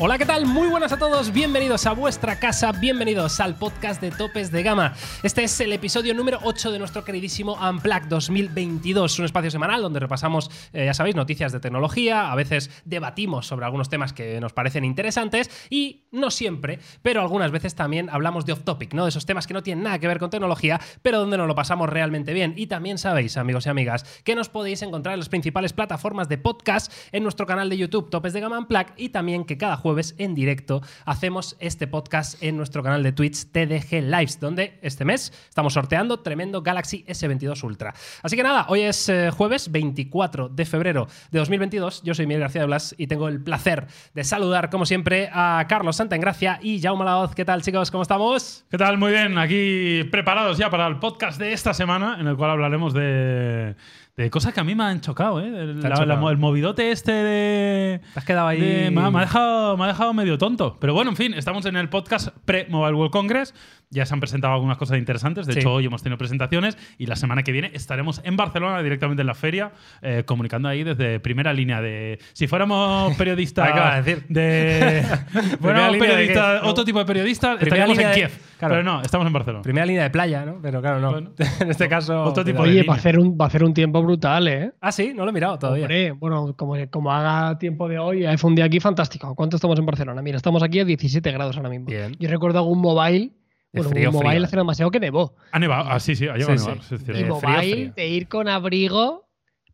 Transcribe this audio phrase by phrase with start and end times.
[0.00, 0.46] Hola, ¿qué tal?
[0.46, 4.94] Muy buenas a todos, bienvenidos a vuestra casa, bienvenidos al podcast de Topes de Gama.
[5.24, 9.98] Este es el episodio número 8 de nuestro queridísimo Unplugged 2022, un espacio semanal donde
[9.98, 14.52] repasamos, eh, ya sabéis, noticias de tecnología, a veces debatimos sobre algunos temas que nos
[14.52, 19.02] parecen interesantes y no siempre, pero algunas veces también hablamos de off-topic, ¿no?
[19.02, 21.56] De esos temas que no tienen nada que ver con tecnología, pero donde nos lo
[21.56, 22.54] pasamos realmente bien.
[22.56, 26.38] Y también sabéis, amigos y amigas, que nos podéis encontrar en las principales plataformas de
[26.38, 29.87] podcast, en nuestro canal de YouTube Topes de Gama Unplugged y también que cada jueves
[30.18, 35.32] en directo hacemos este podcast en nuestro canal de Twitch TDG Lives, donde este mes
[35.48, 37.94] estamos sorteando tremendo Galaxy S22 Ultra.
[38.22, 42.02] Así que nada, hoy es eh, jueves 24 de febrero de 2022.
[42.02, 45.64] Yo soy Miguel García de Blas y tengo el placer de saludar, como siempre, a
[45.70, 47.34] Carlos Santa Engracia y Jaume Laoz.
[47.34, 47.90] ¿Qué tal, chicos?
[47.90, 48.66] ¿Cómo estamos?
[48.70, 48.98] ¿Qué tal?
[48.98, 52.92] Muy bien, aquí preparados ya para el podcast de esta semana, en el cual hablaremos
[52.92, 53.74] de,
[54.18, 55.46] de cosas que a mí me han chocado, ¿eh?
[55.46, 56.06] El, la- chocado.
[56.26, 58.00] la- el movidote este de.
[58.12, 58.60] Te has quedado ahí.
[58.60, 60.76] de- me, ha, me ha dejado, me ha dejado medio tonto.
[60.80, 63.54] Pero bueno, en fin, estamos en el podcast pre-Mobile World Congress.
[63.90, 65.46] Ya se han presentado algunas cosas interesantes.
[65.46, 65.58] De Sí.
[65.60, 69.26] hecho, hoy hemos tenido presentaciones y la semana que viene estaremos en Barcelona, directamente en
[69.26, 69.72] la feria,
[70.02, 72.18] eh, comunicando ahí desde primera línea de.
[72.34, 73.72] Si fuéramos periodistas.
[73.72, 74.24] ¿Qué vas a decir?
[74.28, 75.02] De.
[75.32, 76.68] Primera fuéramos línea de periodistas, qué?
[76.68, 78.30] otro tipo de periodistas, estaríamos en de- Kiev.
[78.58, 78.74] claro.
[78.74, 79.62] Pero no, estamos en Barcelona.
[79.62, 80.58] Primera línea de playa, ¿no?
[80.60, 81.10] Pero claro, no.
[81.12, 81.30] Bueno.
[81.60, 82.24] en este caso.
[82.24, 84.72] Otro tipo de Oye, va a, hacer un, va a hacer un tiempo brutal, ¿eh?
[84.80, 85.84] Ah, sí, no lo he mirado todavía.
[85.84, 89.34] Hombre, bueno, como, como haga tiempo de hoy, hace un día aquí fantástico.
[89.34, 90.20] ¿Cuánto estamos en Barcelona?
[90.20, 91.86] Mira, estamos aquí a 17 grados ahora mismo.
[91.86, 92.14] Bien.
[92.18, 93.30] Yo recuerdo algún mobile.
[93.78, 95.34] Bueno, frío, un mobile frío, hace demasiado que nevó.
[95.52, 95.88] Ha nevado.
[95.90, 96.84] Ah, sí, sí, ha llegado Sí, a nevar.
[96.84, 96.96] sí.
[96.98, 97.92] sí, y Eh, frío, mobile frío.
[97.96, 99.24] de ir con abrigo,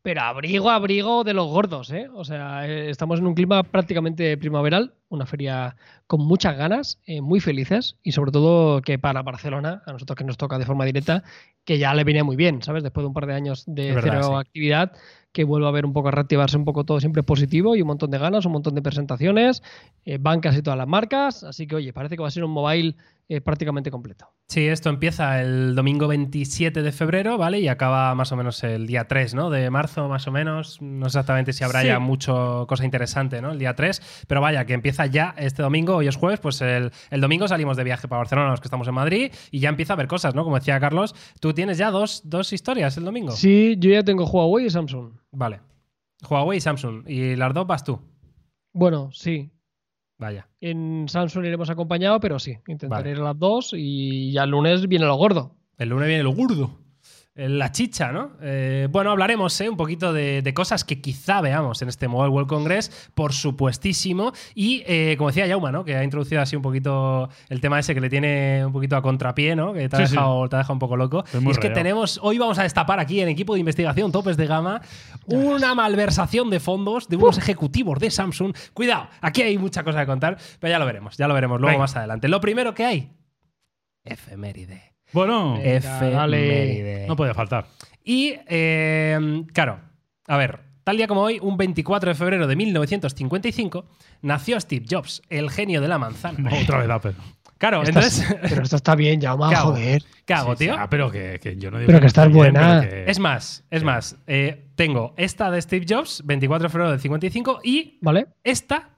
[0.02, 2.08] pero abrigo, abrigo de los gordos, ¿eh?
[2.14, 7.22] O sea, eh, estamos en un clima prácticamente primaveral, una feria con muchas ganas, eh,
[7.22, 10.84] muy felices y sobre todo que para Barcelona, a nosotros que nos toca de forma
[10.84, 11.22] directa,
[11.64, 12.82] que ya le viene muy bien, ¿sabes?
[12.82, 14.34] Después de un par de años de verdad, cero sí.
[14.40, 14.92] actividad,
[15.32, 17.88] que vuelva a ver un poco a reactivarse un poco todo siempre positivo y un
[17.88, 19.62] montón de ganas, un montón de presentaciones,
[20.04, 22.50] eh, van casi todas las marcas, así que oye, parece que va a ser un
[22.52, 22.94] mobile
[23.28, 24.28] eh, prácticamente completo.
[24.48, 27.58] Sí, esto empieza el domingo 27 de febrero, ¿vale?
[27.60, 29.48] Y acaba más o menos el día 3, ¿no?
[29.50, 30.80] De marzo, más o menos.
[30.82, 31.86] No sé exactamente si habrá Sí.
[31.86, 33.52] ya mucho cosa interesante, ¿no?
[33.52, 34.24] El día 3.
[34.28, 37.76] Pero vaya, que empieza ya este domingo, hoy es jueves, pues el, el domingo salimos
[37.76, 40.34] de viaje para Barcelona, los que estamos en Madrid, y ya empieza a haber cosas,
[40.34, 40.44] ¿no?
[40.44, 43.32] Como decía Carlos, tú tienes ya dos, dos historias el domingo.
[43.32, 45.12] Sí, yo ya tengo Huawei y Samsung.
[45.32, 45.60] Vale.
[46.28, 47.08] Huawei y Samsung.
[47.08, 48.00] Y las dos vas tú.
[48.72, 49.50] Bueno, sí,
[50.18, 50.48] Vaya.
[50.60, 53.10] En Samsung iremos acompañado, pero sí, intentaré Vale.
[53.10, 55.56] ir a las dos y ya el lunes viene lo gordo.
[55.76, 56.78] El lunes viene lo gordo.
[57.36, 58.30] La chicha, ¿no?
[58.42, 59.68] Eh, bueno, hablaremos ¿eh?
[59.68, 64.32] un poquito de, de cosas que quizá veamos en este Mobile World Congress, por supuestísimo.
[64.54, 65.84] Y eh, como decía Yauma, ¿no?
[65.84, 69.02] Que ha introducido así un poquito el tema ese que le tiene un poquito a
[69.02, 69.72] contrapié, ¿no?
[69.72, 70.12] Que te ha, Sí, sí.
[70.12, 71.24] dejado, te ha dejado un poco loco.
[71.44, 74.46] Y es que tenemos, hoy vamos a destapar aquí en equipo de investigación Topes de
[74.46, 74.80] Gama
[75.26, 78.54] una malversación de fondos de unos ejecutivos de Samsung.
[78.74, 81.72] Cuidado, aquí hay mucha cosa que contar, pero ya lo veremos, ya lo veremos luego
[81.72, 81.82] Venga.
[81.82, 82.28] más adelante.
[82.28, 83.10] Lo primero que hay,
[84.04, 84.93] efeméride.
[85.14, 87.06] Bueno, Efeméride.
[87.08, 87.66] no podía faltar.
[88.04, 89.80] Y, eh, claro,
[90.26, 93.86] a ver, tal día como hoy, un 24 de febrero de 1955,
[94.22, 96.50] nació Steve Jobs, el genio de la manzana.
[96.62, 97.14] Otra vez Apple.
[97.56, 99.70] Claro, entonces, pero esto está bien, ya, ¿Qué hago?
[99.70, 100.02] joder.
[100.26, 100.76] ¿qué hago, Sí, sí, tío?
[100.78, 102.80] ah, pero que, que yo no digo Pero que está esté bien, buena.
[102.86, 103.84] que- Es más, es Sí.
[103.86, 108.26] más, eh, tengo esta de Steve Jobs, 24 de febrero del 55, y ¿Vale?
[108.42, 108.90] esta,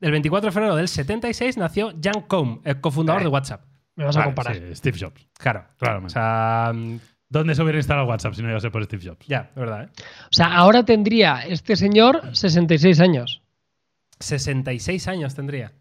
[0.00, 3.24] del 24 de febrero del 76, nació Jan Koum, el cofundador Eh.
[3.24, 3.62] de WhatsApp.
[3.96, 4.54] Me vas a comparar.
[4.56, 5.26] sí, Steve Jobs.
[5.38, 5.66] Claro.
[5.78, 6.12] Claramente.
[6.12, 6.72] O sea,
[7.28, 9.24] ¿Dónde se hubiera instalado WhatsApp si no iba a ser por Steve Jobs?
[9.26, 9.88] ya, de verdad, ¿eh?
[10.24, 13.42] O sea, ahora tendría este señor 66 años.
[14.18, 15.72] 66 años tendría.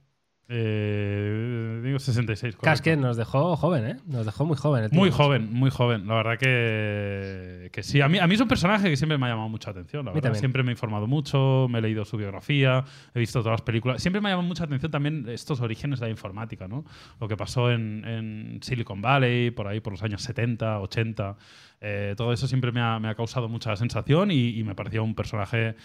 [0.52, 2.56] Eh, digo 66.
[2.56, 2.84] Claro, es correcto.
[2.84, 3.98] que nos dejó joven, ¿eh?
[4.08, 4.86] Nos dejó muy joven.
[4.86, 5.00] el tío.
[5.00, 6.08] Muy joven, muy joven.
[6.08, 8.02] La verdad que, que sí.
[8.02, 10.06] A mí, a mí es un personaje que siempre me ha llamado mucha atención.
[10.06, 10.34] La verdad.
[10.34, 12.84] Siempre me he informado mucho, me he leído su biografía,
[13.14, 14.02] he visto todas las películas.
[14.02, 16.84] Siempre me ha llamado mucha atención también estos orígenes de la informática, ¿no?
[17.22, 21.38] Lo que pasó en, en Silicon Valley, por ahí, por los años 70, 80.
[21.82, 25.03] Eh, todo eso siempre me ha, me ha causado mucha sensación y, y me parecía
[25.03, 25.76] un personaje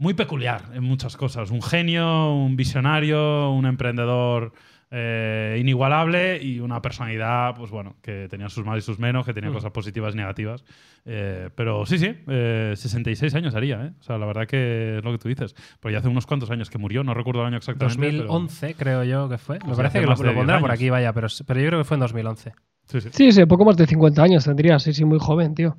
[0.00, 1.50] muy peculiar en muchas cosas.
[1.50, 4.52] Un genio, un visionario, un emprendedor
[4.90, 9.32] eh, inigualable y una personalidad, pues bueno, que tenía sus más y sus menos, que
[9.32, 9.52] tenía Mm.
[9.52, 10.64] cosas positivas y negativas.
[11.04, 13.92] Eh, pero sí, sí, eh, 66 años haría, ¿eh?
[14.00, 15.54] O sea, la verdad que es lo que tú dices.
[15.78, 18.00] Pues ya hace unos cuantos años que murió, no recuerdo el año exactamente.
[18.00, 19.58] pero- 2011, creo yo que fue.
[19.60, 21.78] Me sea, parece que lo, lo 10 pondrá por aquí, vaya, pero, pero yo creo
[21.80, 22.52] que fue en 2011.
[22.90, 23.08] Sí, sí.
[23.12, 24.78] Sí, sí, poco más de 50 años tendría.
[24.78, 25.76] Sí, sí, muy joven, tío.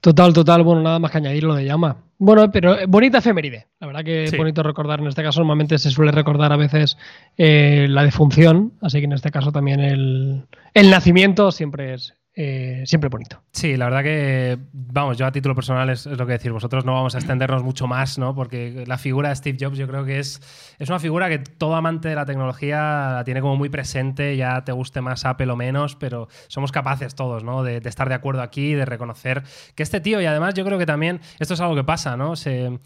[0.00, 0.62] Total, total.
[0.62, 1.96] Bueno, nada más que añadir lo de llama.
[2.18, 3.66] Bueno, pero eh, bonita efeméride.
[3.80, 4.34] La verdad que Sí.
[4.34, 5.40] es bonito recordar en este caso.
[5.40, 6.98] Normalmente se suele recordar a veces
[7.38, 8.74] eh, la defunción.
[8.82, 10.44] Así que en este caso también el,
[10.74, 13.42] el nacimiento siempre es, eh, siempre bonito.
[13.52, 16.84] Sí, la verdad que, vamos, yo a título personal es, es, lo que decir, vosotros
[16.84, 18.34] no vamos a extendernos mucho más, ¿no?
[18.34, 20.40] Porque la figura de Steve Jobs yo creo que es,
[20.80, 24.64] es una figura que todo amante de la tecnología la tiene como muy presente, ya
[24.64, 27.62] te guste más Apple o menos, pero somos capaces todos, ¿no?
[27.62, 29.44] De, de estar de acuerdo aquí, de reconocer
[29.76, 32.34] que este tío, y además yo creo que también, esto es algo que pasa, ¿no?
[32.34, 32.80] Se,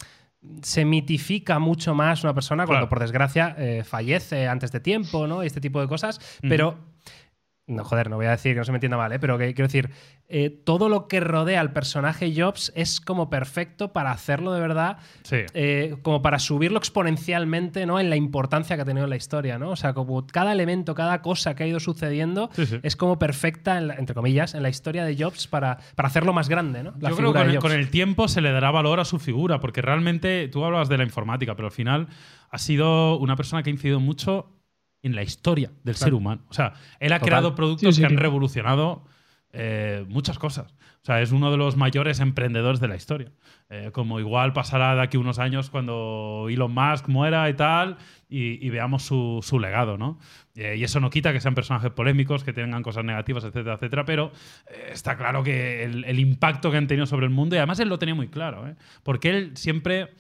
[0.62, 2.88] se mitifica mucho más una persona cuando, Claro.
[2.90, 5.42] por desgracia, eh, fallece antes de tiempo, ¿no?
[5.42, 6.20] Y este tipo de cosas.
[6.42, 6.76] Pero.
[7.69, 9.19] No, joder, no voy a decir que no se me entienda mal, ¿eh?
[9.19, 9.91] pero que, quiero decir,
[10.31, 14.97] eh, todo lo que rodea al personaje Jobs es como perfecto para hacerlo de verdad,
[15.23, 15.41] Sí.
[15.53, 18.00] eh, como para subirlo exponencialmente ¿no?
[18.00, 19.59] en la importancia que ha tenido en la historia.
[19.59, 19.69] ¿no?
[19.70, 22.81] O sea, como cada elemento, cada cosa que ha ido sucediendo Sí, sí.
[22.82, 26.32] es como perfecta, en la- entre comillas, en la historia de Jobs para, para hacerlo
[26.32, 26.82] más grande.
[26.82, 26.94] ¿no?
[27.00, 29.19] La Yo creo que con el, con el tiempo se le dará valor a su
[29.19, 32.09] figura, porque realmente tú hablabas de la informática, pero al final
[32.50, 34.55] ha sido una persona que ha incidido mucho
[35.02, 36.04] en la historia del Claro.
[36.06, 36.42] ser humano.
[36.48, 37.28] O sea, él ha Total.
[37.28, 38.16] creado productos Sí, sí, que han sí.
[38.16, 39.04] revolucionado
[39.52, 40.74] eh, muchas cosas.
[41.00, 43.32] O sea, es uno de los mayores emprendedores de la historia.
[43.70, 47.96] Eh, como igual pasará de aquí unos años cuando Elon Musk muera y tal,
[48.28, 50.18] y, y veamos su, su legado, ¿no?
[50.54, 54.04] Eh, y eso no quita que sean personajes polémicos, que tengan cosas negativas, etcétera, etcétera,
[54.04, 54.32] pero
[54.70, 57.80] eh, está claro que el, el impacto que han tenido sobre el mundo, y además
[57.80, 58.74] él lo tenía muy claro, ¿eh?
[59.02, 60.10] porque él siempre...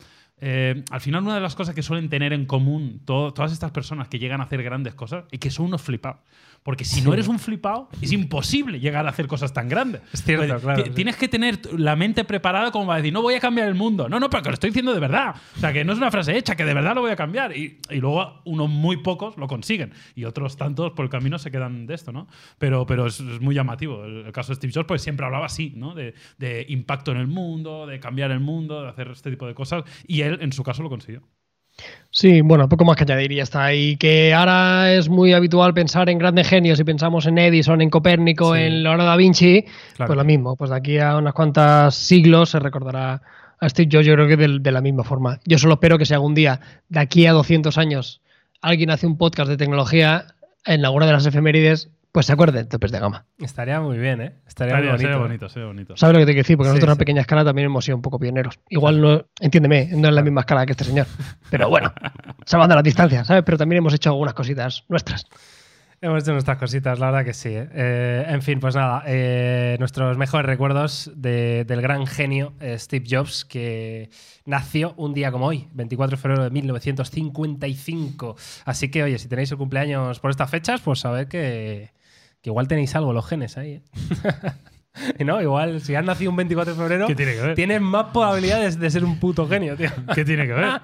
[0.40, 3.70] eh, al final, una de las cosas que suelen tener en común to- todas estas
[3.70, 6.20] personas que llegan a hacer grandes cosas es que son unos flipados.
[6.64, 10.02] Porque si no eres un flipado, es imposible llegar a hacer cosas tan grandes.
[10.12, 10.90] Es cierto, Pues, claro, sí.
[10.90, 14.08] Tienes que tener la mente preparada como para decir, no voy a cambiar el mundo.
[14.08, 15.36] No, no, pero que lo estoy diciendo de verdad.
[15.56, 17.56] O sea, que no es una frase hecha, que de verdad lo voy a cambiar.
[17.56, 19.92] Y, y luego unos muy pocos lo consiguen.
[20.16, 22.26] Y otros tantos por el camino se quedan de esto, ¿no?
[22.58, 24.04] Pero, pero es, es muy llamativo.
[24.04, 25.94] El, el caso de Steve Jobs, pues siempre hablaba así, ¿no?
[25.94, 29.54] De, de impacto en el mundo, de cambiar el mundo, de hacer este tipo de
[29.54, 29.84] cosas.
[30.06, 31.22] Y él, en su caso, lo consiguió.
[32.10, 33.72] Sí, bueno, poco más que añadir y ya está.
[33.72, 37.90] Y que ahora es muy habitual pensar en grandes genios y pensamos en Edison, en
[37.90, 38.62] Copérnico, Sí.
[38.62, 39.62] en Leonardo da Vinci,
[39.94, 40.08] Claro.
[40.08, 40.56] pues lo mismo.
[40.56, 43.22] Pues de aquí a unas cuantas siglos se recordará
[43.60, 45.38] a Steve Jobs, yo creo que de, de la misma forma.
[45.44, 48.22] Yo solo espero que si algún día, de aquí a 200 años,
[48.60, 50.26] alguien hace un podcast de tecnología
[50.64, 53.26] en alguna de las efemérides, pues se acuerde de topes de gama.
[53.38, 54.32] Estaría muy bien, ¿eh?
[54.44, 55.18] Estaría, Sería muy bonito.
[55.20, 55.96] bonito, sería bonito.
[55.96, 56.56] ¿Sabes lo que te quiero decir?
[56.56, 56.98] Porque Sí, nosotros a sí.
[56.98, 58.58] pequeña escala también hemos sido un poco pioneros.
[58.70, 61.06] Igual no, entiéndeme, no en la misma escala que este señor.
[61.48, 61.92] Pero bueno,
[62.44, 63.44] salvando la distancia, ¿sabes?
[63.46, 65.26] Pero también hemos hecho algunas cositas nuestras.
[66.00, 67.48] Hemos hecho nuestras cositas, la verdad que sí.
[67.50, 67.68] ¿eh?
[67.72, 73.04] Eh, en fin, pues nada, eh, nuestros mejores recuerdos de- del gran genio eh, Steve
[73.08, 74.08] Jobs, que
[74.44, 78.36] nació un día como hoy, 24 de febrero de 1955.
[78.64, 81.90] Así que, oye, si tenéis el cumpleaños por estas fechas, pues sabed que
[82.48, 83.72] igual tenéis algo los genes ahí.
[83.74, 83.82] ¿eh?
[85.18, 87.54] y no, igual, si has nacido un 24 de febrero, ¿Qué tiene que ver?
[87.54, 89.90] tienes más probabilidades de ser un puto genio, tío.
[90.14, 90.66] ¿Qué tiene que ver?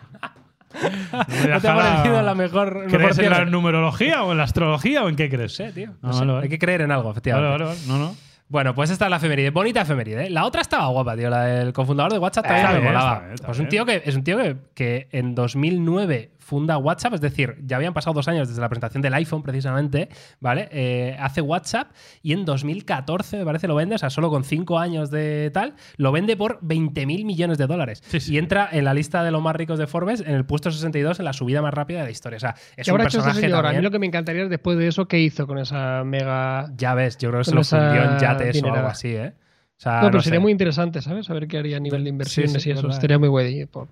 [1.48, 4.44] ¿No te ha parecido la mejor, el mejor ¿Crees en la numerología o en la
[4.44, 5.58] astrología o en qué crees?
[5.60, 5.90] No sé, tío.
[6.02, 6.18] Ah, No sé.
[6.20, 6.42] vale, vale.
[6.44, 7.50] Hay que creer en algo, Vale, efectivamente.
[7.64, 7.78] vale, vale.
[7.86, 8.16] No, no.
[8.54, 9.50] Bueno, pues esta es la efeméride.
[9.50, 10.26] Bonita efeméride.
[10.26, 10.30] ¿eh?
[10.30, 11.28] La otra estaba guapa, tío.
[11.28, 13.12] La del cofundador de WhatsApp también Está me bien, molaba.
[13.14, 16.76] está bien, está pues un tío que es un tío que, que en 2009 funda
[16.76, 20.10] WhatsApp, es decir, ya habían pasado dos años desde la presentación del iPhone, precisamente,
[20.40, 20.68] ¿vale?
[20.72, 21.88] Eh, hace WhatsApp
[22.22, 25.72] y en 2014, me parece, lo vende, o sea, solo con cinco años de tal,
[25.96, 28.02] lo vende por 20 mil millones de dólares.
[28.08, 28.34] Sí, sí.
[28.34, 31.18] Y entra en la lista de los más ricos de Forbes en el puesto 62
[31.18, 32.36] en la subida más rápida de la historia.
[32.36, 33.60] O sea, es ¿Qué un personaje señor?
[33.60, 36.04] A también- mí lo que me encantaría es después de eso, ¿qué hizo con esa
[36.04, 36.70] mega.
[36.76, 38.18] Ya ves, yo creo que se lo esa fundió en
[38.64, 39.32] o algo así, ¿eh?
[39.76, 40.42] O sea, no, pero no sería sé.
[40.42, 41.26] muy interesante, ¿sabes?
[41.26, 42.82] Saber qué haría a nivel de inversiones sí, y eso.
[42.82, 42.96] verdad.
[42.96, 43.88] Estaría muy guay, por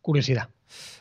[0.00, 0.48] curiosidad.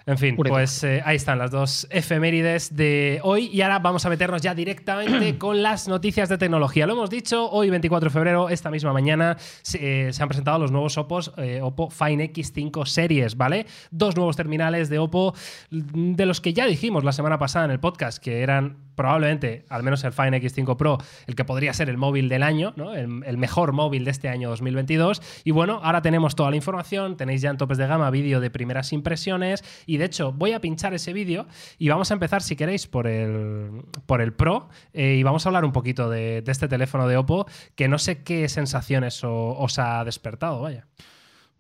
[0.06, 4.10] En fin, pues eh, ahí están las dos efemérides de hoy y ahora vamos a
[4.10, 6.88] meternos ya directamente con las noticias de tecnología.
[6.88, 10.58] Lo hemos dicho, hoy 24 de febrero, esta misma mañana, se, eh, se han presentado
[10.60, 13.68] los nuevos Opos, eh, Oppo Fine X5 series, ¿vale?
[13.92, 15.36] Dos nuevos terminales de Oppo,
[15.70, 19.66] mm, de los que ya dijimos la semana pasada en el podcast, que eran probablemente,
[19.70, 22.94] al menos el Fine X5 Pro, el que podría ser el móvil del año, ¿no?
[22.94, 25.22] el, el mejor móvil de este año 2022.
[25.44, 28.50] Y bueno, ahora tenemos toda la información, tenéis ya en topes de gama vídeo de
[28.50, 32.56] primeras impresiones y de hecho voy a pinchar ese vídeo y vamos a empezar, si
[32.56, 36.70] queréis, por el, por el Pro eh, y vamos a hablar un poquito de, este
[36.70, 37.46] teléfono de Oppo
[37.76, 40.88] que no sé qué sensaciones os ha despertado, vaya.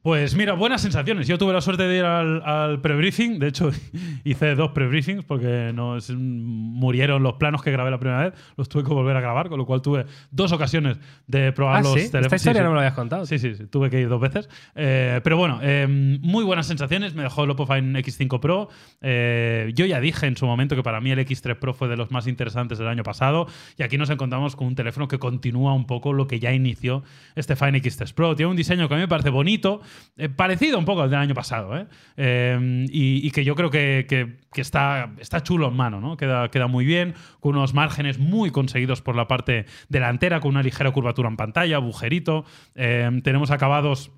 [0.03, 1.27] Pues mira, buenas sensaciones.
[1.27, 3.38] Yo tuve la suerte de ir al, al pre-briefing.
[3.38, 3.70] De hecho,
[4.24, 8.34] hice dos pre-briefings porque nos murieron los planos que grabé la primera vez.
[8.58, 11.81] Los tuve que volver a grabar, con lo cual tuve dos ocasiones de probar Ah,
[11.81, 12.25] los sí, teléfonos.
[12.25, 12.63] esta historia Sí, sí.
[12.63, 13.25] no me lo habías contado.
[13.27, 14.50] Sí, sí, sí, tuve que ir dos veces.
[14.74, 17.13] Eh, pero bueno, eh, muy buenas sensaciones.
[17.13, 18.70] Me dejó el Oppo Find X5 Pro.
[19.01, 21.96] Eh, yo ya dije en su momento que para mí el X3 Pro fue de
[21.98, 23.46] los más interesantes del año pasado.
[23.77, 27.03] Y aquí nos encontramos con un teléfono que continúa un poco lo que ya inició
[27.36, 28.36] este Find X3 Pro.
[28.36, 29.79] Tiene un diseño que a mí me parece bonito.
[30.17, 31.88] Eh, parecido un poco al del año pasado, ¿eh?
[32.17, 36.17] Eh, y, que yo creo que, que- está, está chulo en mano, ¿no?
[36.17, 40.63] Queda, queda muy bien, con unos márgenes muy conseguidos por la parte delantera, con una
[40.63, 42.45] ligera curvatura en pantalla, agujerito.
[42.75, 44.12] Eh, tenemos acabados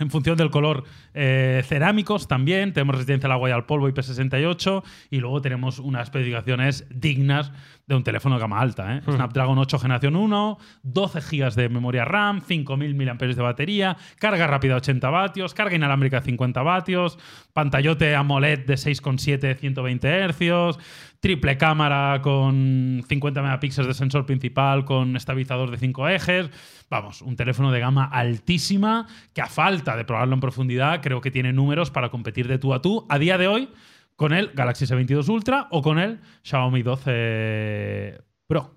[0.00, 4.82] en función del color eh, cerámicos también, tenemos resistencia al agua y al polvo IP68
[5.10, 7.52] y luego tenemos unas especificaciones dignas
[7.86, 8.96] de un teléfono de gama alta.
[8.96, 9.02] ¿eh?
[9.04, 14.76] Snapdragon 8 generación 1, 12 GB de memoria RAM, 5000 mAh de batería, carga rápida
[14.76, 17.18] 80 vatios, carga inalámbrica 50 vatios,
[17.52, 20.78] pantallote AMOLED de 6,7 120 Hz,
[21.20, 26.50] triple cámara con 50 megapíxeles de sensor principal con estabilizador de 5 ejes.
[26.90, 31.30] Vamos, un teléfono de gama altísima que a falta de probarlo en profundidad creo que
[31.30, 33.68] tiene números para competir de tú a tú a día de hoy
[34.16, 38.74] con el Galaxy S22 Ultra o con el Xiaomi 12 Pro.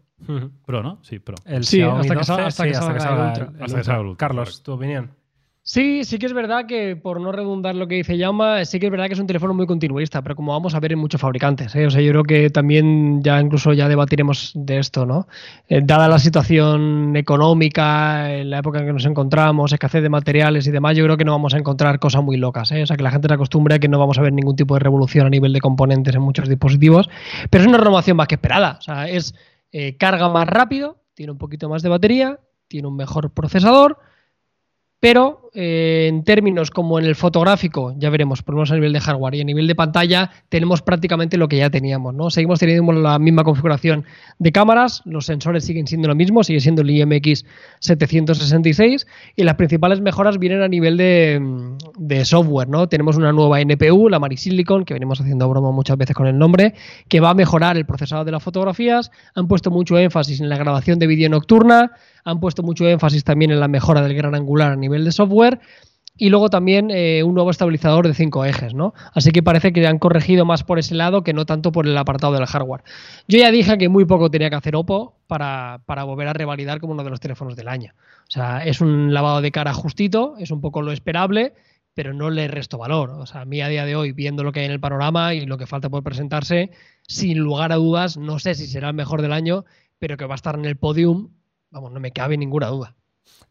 [0.65, 0.99] Pro, ¿no?
[1.01, 1.35] Sí, Pro.
[1.45, 3.43] El Sí, Xiaomi hasta que 12, salga- hasta sí, que salga el Ultra.
[3.57, 5.11] el Hasta que salga el Ultra, Carlos, tu opinión.
[5.73, 8.87] Sí, sí que es verdad que, por no redundar lo que dice Yama, sí que
[8.87, 11.21] es verdad que es un teléfono muy continuista, pero como vamos a ver en muchos
[11.21, 11.87] fabricantes, ¿eh?
[11.87, 15.29] o sea, yo creo que también ya incluso ya debatiremos de esto, ¿no?
[15.69, 20.67] Eh, dada la situación económica, en la época en que nos encontramos, escasez de materiales
[20.67, 22.83] y demás, yo creo que no vamos a encontrar cosas muy locas, ¿eh?
[22.83, 24.73] o sea, que la gente se acostumbre a que no vamos a ver ningún tipo
[24.73, 27.09] de revolución a nivel de componentes en muchos dispositivos,
[27.49, 29.33] pero es una renovación más que esperada, o sea, es
[29.71, 34.10] eh, carga más rápido, tiene un poquito más de batería, tiene un mejor procesador,
[35.01, 38.93] pero eh, en términos como en el fotográfico, ya veremos, por lo menos a nivel
[38.93, 42.29] de hardware y a nivel de pantalla, tenemos prácticamente lo que ya teníamos, ¿no?
[42.29, 44.05] Seguimos teniendo la misma configuración
[44.37, 47.45] de cámaras, los sensores siguen siendo lo mismo, sigue siendo el IMX
[47.79, 52.87] 766 y las principales mejoras vienen a nivel de, software, ¿no?
[52.87, 56.75] Tenemos una nueva NPU, la Marisilicon, que venimos haciendo broma muchas veces con el nombre,
[57.07, 60.57] que va a mejorar el procesador de las fotografías, han puesto mucho énfasis en la
[60.57, 61.91] grabación de vídeo nocturna,
[62.23, 65.59] han puesto mucho énfasis también en la mejora del gran angular a nivel de software
[66.17, 68.93] y luego también eh, un nuevo estabilizador de cinco ejes, ¿no?
[69.13, 71.97] Así que parece que han corregido más por ese lado que no tanto por el
[71.97, 72.83] apartado del hardware.
[73.27, 76.79] Yo ya dije que muy poco tenía que hacer Oppo para, para volver a revalidar
[76.79, 77.93] como uno de los teléfonos del año.
[78.27, 81.53] O sea, es un lavado de cara justito, es un poco lo esperable,
[81.93, 83.09] pero no le resto valor.
[83.11, 85.33] O sea, a mí a día de hoy, viendo lo que hay en el panorama
[85.33, 86.71] y lo que falta por presentarse,
[87.07, 89.65] sin lugar a dudas, no sé si será el mejor del año,
[89.97, 91.29] pero que va a estar en el podium,
[91.71, 92.95] vamos, no me cabe ninguna duda.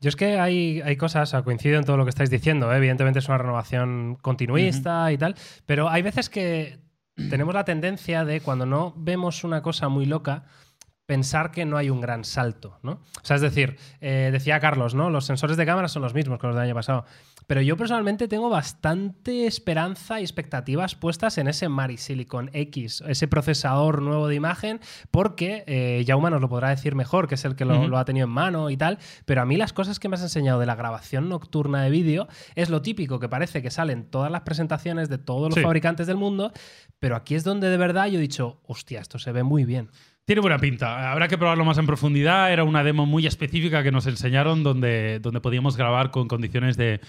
[0.01, 2.73] Yo es que hay, hay cosas, o sea, coincido en todo lo que estáis diciendo,
[2.73, 2.77] ¿eh?
[2.77, 5.35] evidentemente es una renovación continuista y tal,
[5.67, 6.79] pero hay veces que
[7.29, 10.45] tenemos la tendencia de cuando no vemos una cosa muy loca,
[11.11, 12.93] pensar que no hay un gran salto, ¿no?
[12.93, 15.11] O sea, es decir, eh, decía Carlos, ¿no?
[15.11, 17.05] Los sensores de cámara son los mismos que los del año pasado.
[17.49, 23.27] Pero yo personalmente tengo bastante esperanza y expectativas puestas en ese Mari Silicon X, ese
[23.27, 24.79] procesador nuevo de imagen,
[25.11, 28.29] porque eh, Jauma nos lo podrá decir mejor, que es el que lo, ha tenido
[28.29, 29.01] en mano y tal.
[29.25, 32.29] Pero a mí las cosas que me has enseñado de la grabación nocturna de vídeo
[32.55, 35.63] es lo típico que parece que salen todas las presentaciones de todos los Sí.
[35.63, 36.53] fabricantes del mundo,
[37.01, 39.91] pero aquí es donde de verdad yo he dicho, hostia, esto se ve muy bien.
[40.31, 41.11] Tiene buena pinta.
[41.11, 42.53] Habrá que probarlo más en profundidad.
[42.53, 47.01] Era una demo muy específica que nos enseñaron donde, donde podíamos grabar con condiciones de.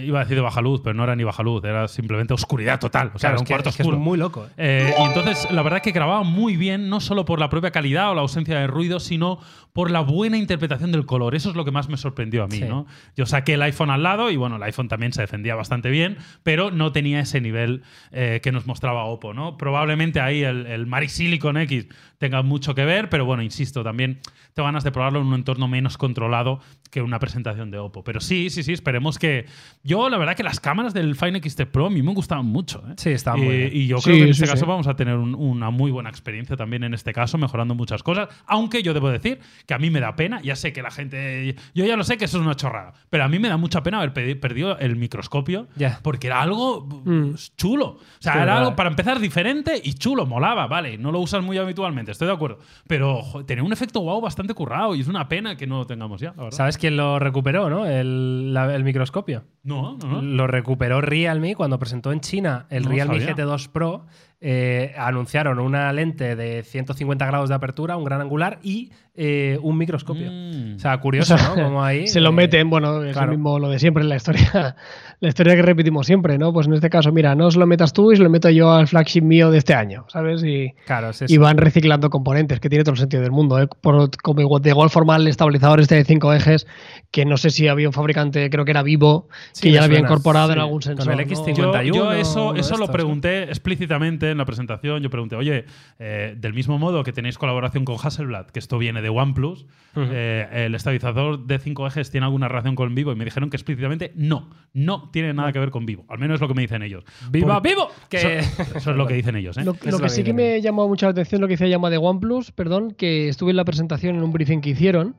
[0.00, 2.80] Iba a decir de baja luz, pero no era ni baja luz, era simplemente oscuridad
[2.80, 3.12] total.
[3.14, 4.02] O sea, Claro, era es un que- cuarto es que es oscuro.
[4.02, 4.46] muy loco.
[4.56, 4.88] ¿eh?
[4.90, 7.70] Eh, y entonces, la verdad es que grababa muy bien, no solo por la propia
[7.70, 9.38] calidad o la ausencia de ruido, sino
[9.72, 11.34] por la buena interpretación del color.
[11.36, 12.64] Eso es lo que más me sorprendió a mí, Sí.
[12.64, 12.86] ¿no?
[13.14, 16.16] Yo saqué el iPhone al lado y, bueno, el iPhone también se defendía bastante bien,
[16.42, 19.58] pero no tenía ese nivel eh, que nos mostraba Oppo, ¿no?
[19.58, 21.86] Probablemente ahí el, el Mari Silicon X
[22.24, 24.20] tenga mucho que ver, pero bueno, insisto, también
[24.54, 28.02] tengo ganas de probarlo en un entorno menos controlado que una presentación de Oppo.
[28.02, 29.44] Pero sí, sí, sí, esperemos que...
[29.82, 32.82] Yo, la verdad que las cámaras del Fine XT Pro a mí me gustaban mucho,
[32.88, 32.94] ¿eh?
[32.96, 33.70] Sí, estaban muy Eh, bien.
[33.74, 34.68] Y yo Sí, creo que en este sí, caso sí.
[34.70, 38.28] vamos a tener un- una muy buena experiencia también en este caso, mejorando muchas cosas.
[38.46, 41.56] Aunque yo debo decir que a mí me da pena, ya sé que la gente.
[41.74, 43.82] Yo ya lo sé que eso es una chorrada, pero a mí me da mucha
[43.82, 46.00] pena haber perdido el microscopio Ya.
[46.02, 47.34] porque era algo Mm.
[47.56, 47.86] chulo.
[47.86, 48.58] O sea, Sí, era verdad.
[48.58, 50.96] algo para empezar diferente y chulo, molaba, vale.
[50.96, 52.58] No lo usas muy habitualmente, estoy de acuerdo.
[52.88, 55.86] Pero jo, tenía un efecto wow bastante currado y es una pena que no lo
[55.86, 56.56] tengamos ya, la verdad.
[56.56, 57.84] ¿Sabes quién lo recuperó, no?
[57.86, 59.44] El, la- el microscopio.
[59.62, 60.22] No, no, no.
[60.22, 63.36] Lo recuperó Realme cuando presentó en China el No Realme sabía.
[63.36, 64.06] GT2 Pro.
[64.46, 69.78] Eh, anunciaron una lente de 150 grados de apertura, un gran angular y eh, un
[69.78, 70.30] microscopio.
[70.30, 70.74] Mm.
[70.76, 71.54] O sea, curioso, O sea, ¿no?
[71.54, 72.06] Como ahí.
[72.08, 73.28] Se lo eh, meten, bueno, es claro.
[73.28, 74.76] lo mismo lo de siempre en la historia,
[75.20, 76.52] la historia que repetimos siempre, ¿no?
[76.52, 78.70] Pues en este caso, mira, no se lo metas tú y se lo meto yo
[78.74, 80.44] al flagship mío de este año, ¿sabes?
[80.44, 81.40] Y, Claro, es y eso.
[81.40, 83.58] van reciclando componentes, que tiene todo el sentido del mundo.
[83.62, 83.66] ¿eh?
[83.80, 86.66] Por, como igual, de igual forma el estabilizador este de cinco ejes,
[87.10, 90.00] que no sé si había un fabricante, creo que era Vivo, que ya la había
[90.00, 91.12] suena, incorporado en algún Con sensor.
[91.12, 91.24] el ¿no?
[91.34, 91.54] X51.
[91.54, 95.02] Yo, 51, yo eso, eso lo pregunté explícitamente en la presentación.
[95.02, 95.64] Yo pregunté, oye,
[95.98, 100.46] eh, del mismo modo que tenéis colaboración con Hasselblad, que esto viene de OnePlus, eh,
[100.66, 103.12] ¿el estabilizador de 5 ejes tiene alguna relación con Vivo?
[103.12, 106.04] Y me dijeron que explícitamente no, no tiene nada que ver con Vivo.
[106.08, 107.04] Al menos es lo que me dicen ellos.
[107.30, 107.88] ¡Viva, Por- vivo!
[108.10, 108.38] Que...
[108.40, 109.56] Eso, eso es lo que dicen ellos.
[109.56, 109.64] ¿eh?
[109.64, 111.54] Lo, Es lo lo que que sí que me llamó mucho la atención lo que
[111.54, 115.16] dice llama de OnePlus, perdón, que estuve en la presentación en un briefing que hicieron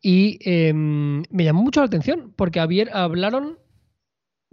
[0.00, 3.58] y em, me llamó mucho la atención porque habier- hablaron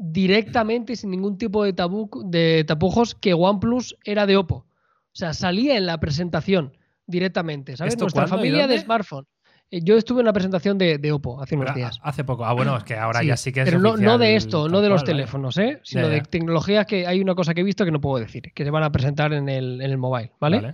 [0.04, 4.56] directamente sin ningún tipo de tabú de tapujos que OnePlus era de Oppo.
[4.56, 7.94] O sea, salía en la presentación directamente, ¿sabes?
[7.94, 9.28] ¿Esto Nuestra cuándo familia de smartphone.
[9.70, 12.00] Eh, Yo estuve en una presentación de, de Oppo hace unos Pero días.
[12.02, 12.46] Hace poco.
[12.46, 14.82] Ah, bueno, es que ahora Sí, ya sí que es pero no, de esto, no
[14.82, 15.18] de los cual, ¿vale?
[15.24, 15.80] teléfonos, ¿eh?
[15.84, 18.64] sino de tecnologías que hay una cosa que he visto que no puedo decir, que
[18.64, 20.74] se van a presentar en el, en el mobile, ¿vale?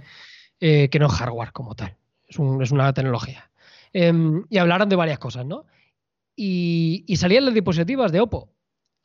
[0.60, 1.96] Eh, que no es hardware como tal,
[2.27, 3.51] es, un- es una tecnología.
[3.93, 5.65] Em, y hablaron de varias cosas, ¿no?
[6.36, 8.50] Y, y salían las diapositivas de Oppo,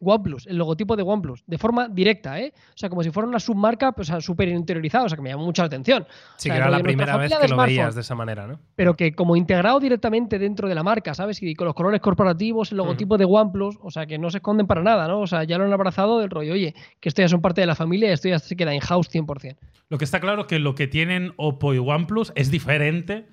[0.03, 2.53] OnePlus, el logotipo de OnePlus, de forma directa, ¿eh?
[2.57, 5.45] O sea, como si fuera una submarca pues, súper interiorizada, o sea, que me llamó
[5.45, 6.07] mucho la atención.
[6.37, 8.59] Sí, O sea, que era la primera vez que lo veías de esa manera, ¿no?
[8.75, 11.43] pero que como integrado directamente dentro de la marca, ¿sabes?
[11.43, 14.67] Y con los colores corporativos, el logotipo de OnePlus, o sea, que no se esconden
[14.67, 15.21] para nada, ¿no?
[15.21, 17.67] O sea, ya lo han abrazado del rollo, oye, que esto ya son parte de
[17.67, 19.57] la familia esto ya se queda in-house 100%.
[19.89, 23.27] Lo que está claro es que lo que tienen Oppo y OnePlus es diferente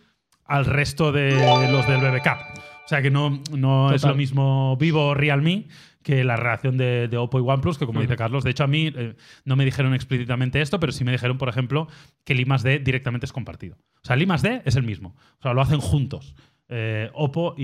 [0.46, 1.32] al resto de
[1.72, 2.28] los del BBK.
[2.86, 5.68] O sea que no, no es lo mismo Vivo o Realme
[6.04, 8.68] que la relación de, de Oppo y OnePlus, que como dice Carlos, de hecho a
[8.68, 9.16] mí eh,
[9.46, 11.88] no me dijeron explícitamente esto, pero sí me dijeron, por ejemplo,
[12.24, 13.76] que el I D directamente es compartido.
[14.02, 15.16] O sea, el I D es el mismo.
[15.40, 16.36] O sea, lo hacen juntos.
[16.72, 17.64] eh, Oppo y,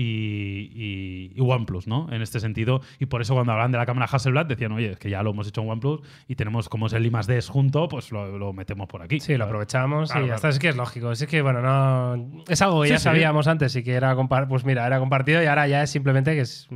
[0.74, 2.12] y- y OnePlus, ¿no?
[2.12, 2.80] En este sentido.
[2.98, 5.30] Y por eso cuando hablan de la cámara Hasselblad decían, oye, es que ya lo
[5.30, 8.10] hemos hecho en OnePlus y tenemos, como es el I más D es junto, pues
[8.10, 9.20] lo, lo metemos por aquí.
[9.20, 10.36] Sí, lo aprovechamos Claro, y claro.
[10.36, 10.48] está.
[10.48, 11.12] Es que es lógico.
[11.12, 12.42] Es que, bueno, no.
[12.48, 13.04] Es algo que Sí, ya sí.
[13.04, 14.16] sabíamos antes y que era.
[14.48, 16.68] Pues mira, era compartido y ahora ya es simplemente que es.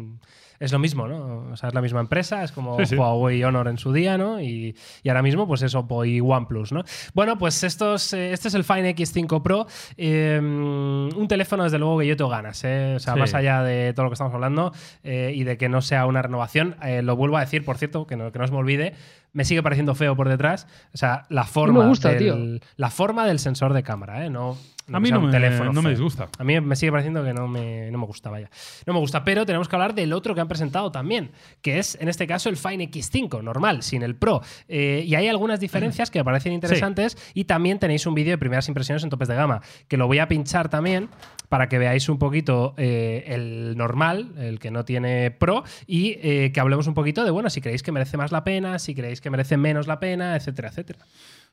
[0.60, 1.50] Es lo mismo, ¿no?
[1.52, 2.94] O sea, es la misma empresa, es como Sí, sí.
[2.96, 4.42] Huawei Honor en su día, ¿no?
[4.42, 6.84] Y, y ahora mismo, pues es Oppo y OnePlus, ¿no?
[7.14, 9.66] Bueno, pues estos, eh, este es el Fine X5 Pro.
[9.96, 12.94] eh, un teléfono, desde luego, que yo tengo ganas, ¿eh?
[12.96, 13.20] O sea, Sí.
[13.20, 16.20] más allá de todo lo que estamos hablando eh, y de que no sea una
[16.20, 18.92] renovación, eh, lo vuelvo a decir, por cierto, que no, que no se me olvide,
[19.32, 20.66] me sigue pareciendo feo por detrás.
[20.92, 22.68] O sea, la forma, gusta, del, tío.
[22.76, 24.30] la forma del sensor de cámara, ¿eh?
[24.30, 24.58] No,
[24.92, 26.28] A mí no me, teléfono no me disgusta.
[26.38, 28.50] A mí me sigue pareciendo que no me, no me gusta, vaya.
[28.86, 31.30] No me gusta, pero tenemos que hablar del otro que han presentado también,
[31.62, 34.42] que es en este caso el Fine X5, normal, sin el Pro.
[34.68, 38.38] Eh, y hay algunas diferencias que me parecen interesantes y también tenéis un vídeo de
[38.38, 41.08] primeras impresiones en topes de gama, que lo voy a pinchar también
[41.48, 46.52] para que veáis un poquito eh, el normal, el que no tiene Pro, y eh,
[46.52, 49.20] que hablemos un poquito de, bueno, si creéis que merece más la pena, si creéis
[49.20, 51.00] que merece menos la pena, etcétera, etcétera.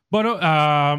[0.09, 0.97] Bueno, ah,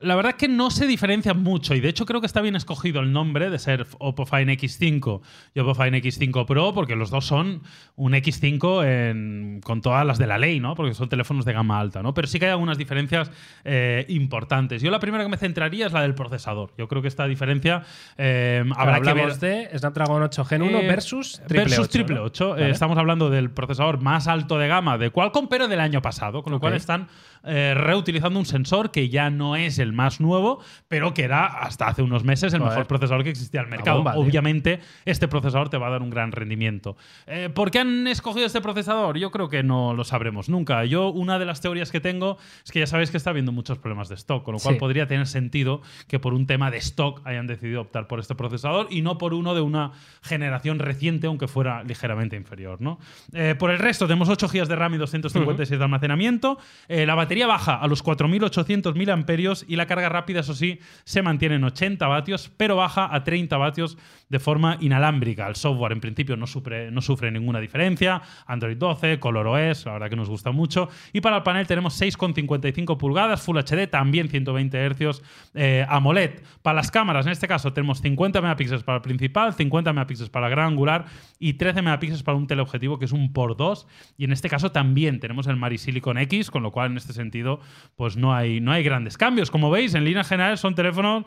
[0.00, 2.56] la verdad es que no se diferencian mucho y de hecho creo que está bien
[2.56, 5.20] escogido el nombre de ser Oppo Fine X5
[5.54, 7.62] y Oppo Fine X5 Pro porque los dos son
[7.96, 10.74] un X5 en- con todas las de la ley, ¿no?
[10.74, 12.14] Porque son teléfonos de gama alta, ¿no?
[12.14, 13.30] Pero sí que hay algunas diferencias
[13.64, 14.80] eh, importantes.
[14.80, 16.72] Yo la primera que me centraría es la del procesador.
[16.78, 17.82] Yo creo que esta diferencia
[18.16, 19.34] eh, habrá que ver.
[19.38, 22.22] De Snapdragon 8 Gen 1 Eh, versus triple versus 8, triple ¿no?
[22.22, 22.56] 8.
[22.56, 22.70] Eh, Vale.
[22.70, 26.52] estamos hablando del procesador más alto de gama de Qualcomm, pero del año pasado, con
[26.52, 27.08] lo cual están
[27.44, 31.88] eh, reutilizando un sensor que ya no es el más nuevo, pero que era hasta
[31.88, 32.72] hace unos meses el Joder.
[32.72, 33.98] mejor procesador que existía en el mercado.
[33.98, 34.20] bomba, tío.
[34.22, 36.96] Obviamente, este procesador te va a dar un gran rendimiento.
[37.26, 39.16] Eh, ¿Por qué han escogido este procesador?
[39.18, 40.84] Yo creo que no lo sabremos nunca.
[40.84, 43.78] Yo, una de las teorías que tengo es que ya sabéis que está habiendo muchos
[43.78, 44.78] problemas de stock, con lo cual Sí.
[44.80, 48.86] podría tener sentido que por un tema de stock hayan decidido optar por este procesador
[48.90, 52.80] y no por uno de una generación reciente, aunque fuera ligeramente inferior.
[52.80, 52.98] ¿no?
[53.32, 56.58] Eh, por el resto, tenemos 8 GB de RAM y 256 de almacenamiento.
[56.88, 61.22] Eh, la batería baja a los 4800 mAh y la carga rápida, eso sí, se
[61.22, 63.96] mantiene en 80 vatios, pero baja a 30 vatios
[64.30, 65.46] de forma inalámbrica.
[65.46, 68.22] El software, en principio, no sufre, no sufre ninguna diferencia.
[68.46, 70.88] Android 12, ColorOS, la verdad que nos gusta mucho.
[71.12, 75.22] Y para el panel tenemos 6,55 pulgadas, Full HD, también 120 Hz,
[75.54, 76.40] eh, AMOLED.
[76.62, 80.46] Para las cámaras, en este caso, tenemos 50 megapíxeles para el principal, 50 megapíxeles para
[80.46, 81.06] el gran angular
[81.38, 83.86] y 13 megapíxeles para un teleobjetivo que es un por 2.
[84.16, 87.12] Y en este caso también tenemos el Mari Silicon X, con lo cual en este
[87.12, 87.60] sentido,
[87.96, 89.50] pues no hay, no hay grandes cambios.
[89.50, 91.24] Como veis, en líneas generales son teléfonos.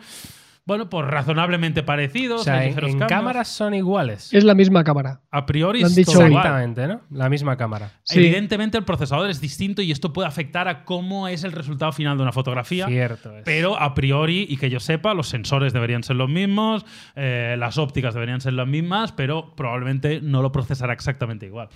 [0.66, 2.42] Bueno, pues razonablemente parecidos.
[2.42, 4.34] O sea, hay en, cámaras son iguales.
[4.34, 5.22] Es la misma cámara.
[5.30, 6.28] A priori Lo han es igual.
[6.28, 7.02] Exactamente, ¿no?
[7.10, 7.92] La misma cámara.
[8.04, 8.20] Sí.
[8.20, 12.16] Evidentemente el procesador es distinto y esto puede afectar a cómo es el resultado final
[12.16, 12.88] de una fotografía.
[12.88, 13.38] Cierto.
[13.38, 13.44] es.
[13.44, 17.78] Pero a priori, y que yo sepa, los sensores deberían ser los mismos, eh, las
[17.78, 21.68] ópticas deberían ser las mismas, pero probablemente no lo procesará exactamente igual.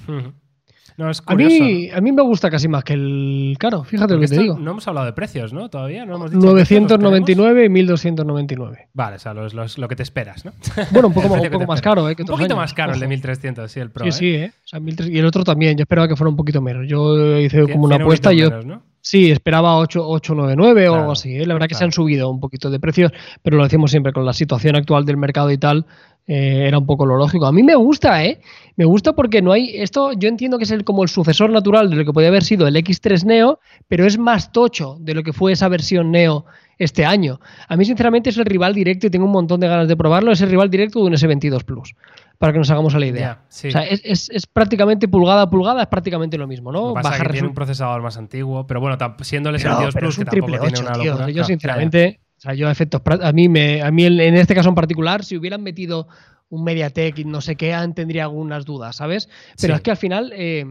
[0.96, 4.20] No, es A mí, a mí me gusta casi más que el caro, fíjate lo
[4.20, 4.58] Porque que te digo.
[4.58, 5.70] No hemos hablado de precios, ¿no?
[5.70, 6.40] Todavía no hemos dicho.
[6.54, 7.02] precios, ¿los tenemos?
[7.02, 8.88] 999 y 1299.
[8.94, 10.54] Vale, o sea, lo, lo- lo que te esperas, ¿no?
[10.92, 12.16] Bueno, un poco, un poco más caro, ¿eh?
[12.16, 12.58] que Un poquito años.
[12.58, 13.10] más caro el de Ojo.
[13.10, 14.06] 1300, sí, el Pro.
[14.06, 14.12] Sí, ¿eh?
[14.14, 14.52] sí, ¿eh?
[14.64, 15.78] O sea, 1300 y el otro también.
[15.78, 16.88] Yo esperaba que fuera un poquito menos.
[16.88, 18.82] Yo hice Cien- como una 100 apuesta y yo menos, ¿no?
[19.10, 21.36] Sí esperaba 8, 899 o Claro, algo así.
[21.36, 21.46] ¿eh?
[21.46, 24.26] La verdad que se han subido un poquito de precios, pero lo decimos siempre con
[24.26, 25.86] la situación actual del mercado y tal.
[26.28, 27.46] eh, era un poco lo lógico.
[27.46, 28.42] A mí me gusta, ¿eh?
[28.76, 29.72] Me gusta porque no hay.
[29.78, 32.44] Esto yo entiendo que es el, como el sucesor natural de lo que podía haber
[32.44, 36.46] sido el X3 Neo, pero es más tocho de lo que fue esa versión Neo
[36.78, 37.40] este año.
[37.70, 40.32] A mí, sinceramente, es el rival directo y tengo un montón de ganas de probarlo.
[40.32, 41.96] Es el rival directo de un S22 Plus,
[42.38, 43.42] para que nos hagamos a la idea.
[43.50, 43.70] Sí.
[43.70, 46.90] O sea, es, es- es prácticamente pulgada a pulgada, es prácticamente lo mismo, ¿no?
[46.90, 49.72] que pasa es Baja que tiene un procesador más antiguo, pero bueno, siendo el pero,
[49.72, 51.12] S22 pero Plus, es un que tampoco triple tiene 8, una tío.
[51.14, 51.30] locura.
[51.32, 54.70] Yo, sinceramente, o sea, yo a efectos a mí me, a mí en este caso
[54.70, 56.08] en particular, si hubieran metido
[56.50, 59.28] un MediaTek y no sé qué, tendría algunas dudas, ¿sabes?
[59.60, 59.78] Pero Sí.
[59.78, 60.66] es que al final eh,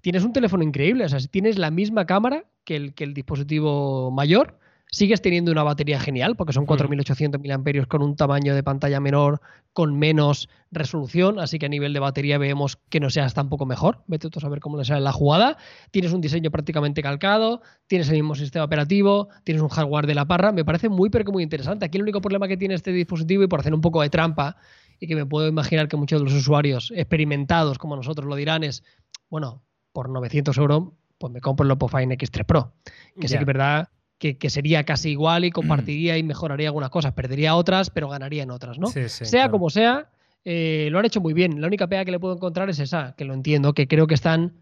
[0.00, 3.12] tienes un teléfono increíble, o sea, si tienes la misma cámara que el, que el
[3.14, 4.58] dispositivo mayor,
[4.92, 9.40] sigues teniendo una batería genial, porque son 4800 mAh con un tamaño de pantalla menor,
[9.72, 14.04] con menos resolución, así que a nivel de batería vemos que no seas tampoco mejor.
[14.06, 15.56] Vete tú a saber cómo le sale la jugada.
[15.90, 20.26] Tienes un diseño prácticamente calcado, tienes el mismo sistema operativo, tienes un hardware de la
[20.26, 20.52] parra.
[20.52, 21.86] Me parece muy, pero que muy interesante.
[21.86, 24.56] Aquí el único problema que tiene este dispositivo, y por hacer un poco de trampa,
[25.00, 28.62] y que me puedo imaginar que muchos de los usuarios experimentados como nosotros lo dirán,
[28.62, 28.84] es,
[29.30, 32.74] bueno, por 900 euros, pues me compro el Oppo Find X3 Pro.
[33.18, 33.88] Que sí que es verdad
[34.22, 37.12] que, que sería casi igual y compartiría y mejoraría algunas cosas.
[37.12, 38.86] Perdería otras, pero ganaría en otras, ¿no?
[38.86, 39.50] Sí, sí, sea claro.
[39.50, 40.10] como sea,
[40.44, 41.60] eh, lo han hecho muy bien.
[41.60, 44.14] La única pega que le puedo encontrar es esa, que lo entiendo, que creo que
[44.14, 44.52] están,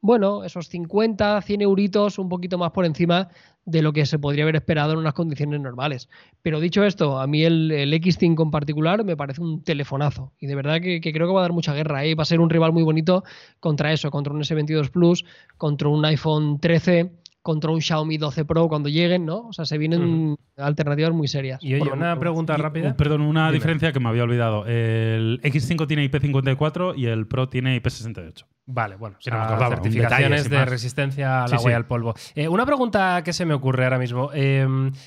[0.00, 3.28] bueno, esos 50, 100 euritos un poquito más por encima
[3.66, 6.08] de lo que se podría haber esperado en unas condiciones normales.
[6.40, 10.32] Pero dicho esto, a mí el, el X5 en particular me parece un telefonazo.
[10.40, 12.02] Y de verdad que, que creo que va a dar mucha guerra.
[12.06, 12.14] ¿eh?
[12.14, 13.24] Va a ser un rival muy bonito
[13.60, 15.26] contra eso, contra un S22 Plus,
[15.58, 19.48] contra un iPhone 13, contra un Xiaomi 12 Pro cuando lleguen, ¿no?
[19.48, 21.62] O sea, se vienen alternativas muy serias.
[21.62, 22.96] Y oye, una pregunta Y, rápida.
[22.96, 23.54] perdón, una Dime.
[23.54, 24.66] diferencia que me había olvidado.
[24.66, 28.44] El X5 tiene IP54 y el Pro tiene IP68.
[28.72, 31.76] Vale, bueno, o no acordaba, certificaciones detalle, de resistencia al Sí, agua y sí.
[31.76, 32.14] al polvo.
[32.36, 34.30] Eh, una pregunta que se me ocurre ahora mismo.
[34.32, 34.64] Eh,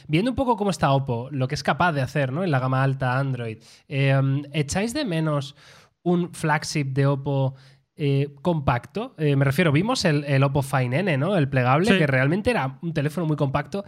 [0.08, 2.43] viendo un poco cómo está Oppo, lo que es capaz de hacer ¿no?
[2.43, 4.19] en la gama alta Android, eh,
[4.54, 5.56] ¿echáis de menos
[6.02, 7.56] un flagship de Oppo
[7.96, 9.16] eh, compacto?
[9.18, 11.36] Eh, me refiero, vimos el, el Oppo Find N, ¿no?
[11.38, 11.98] El plegable, Sí.
[11.98, 13.84] que realmente era un teléfono muy compacto.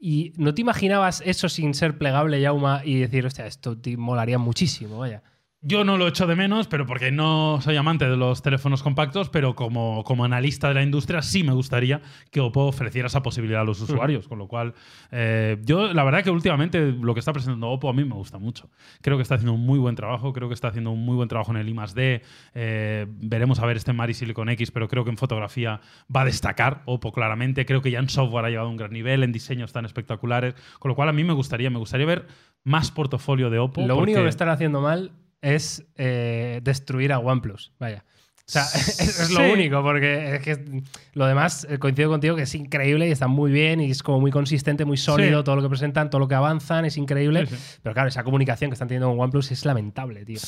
[0.00, 4.38] ¿Y no te imaginabas eso sin ser plegable, Yauma, y decir, hostia, esto te molaría
[4.38, 5.22] muchísimo, vaya?
[5.60, 9.28] Yo no lo echo de menos, pero porque no soy amante de los teléfonos compactos,
[9.28, 13.62] pero como, como analista de la industria sí me gustaría que Oppo ofreciera esa posibilidad
[13.62, 14.28] a los usuarios.
[14.28, 14.74] Con lo cual,
[15.10, 18.38] eh, yo la verdad que últimamente lo que está presentando Oppo a mí me gusta
[18.38, 18.70] mucho.
[19.02, 21.28] Creo que está haciendo un muy buen trabajo, creo que está haciendo un muy buen
[21.28, 22.22] trabajo en el I D.
[22.54, 25.80] Eh, veremos a ver este Mari Silicon X, pero creo que en fotografía
[26.14, 27.66] va a destacar Oppo claramente.
[27.66, 30.54] Creo que ya en software ha llegado a un gran nivel, en diseño están espectaculares.
[30.78, 32.28] Con lo cual a mí me gustaría, me gustaría ver
[32.62, 33.84] más portafolio de Oppo.
[33.84, 35.10] Lo único que están haciendo mal
[35.42, 37.72] es eh, destruir a OnePlus.
[37.78, 38.04] Vaya.
[38.40, 42.42] O sea, es, es lo único, porque es que lo demás eh, coincido contigo que
[42.42, 45.44] es increíble y está muy bien y es como muy consistente, muy sólido Sí.
[45.44, 47.46] todo lo que presentan, todo lo que avanzan, es increíble.
[47.46, 47.54] Sí.
[47.82, 50.38] Pero claro, esa comunicación que están teniendo con OnePlus es lamentable, tío.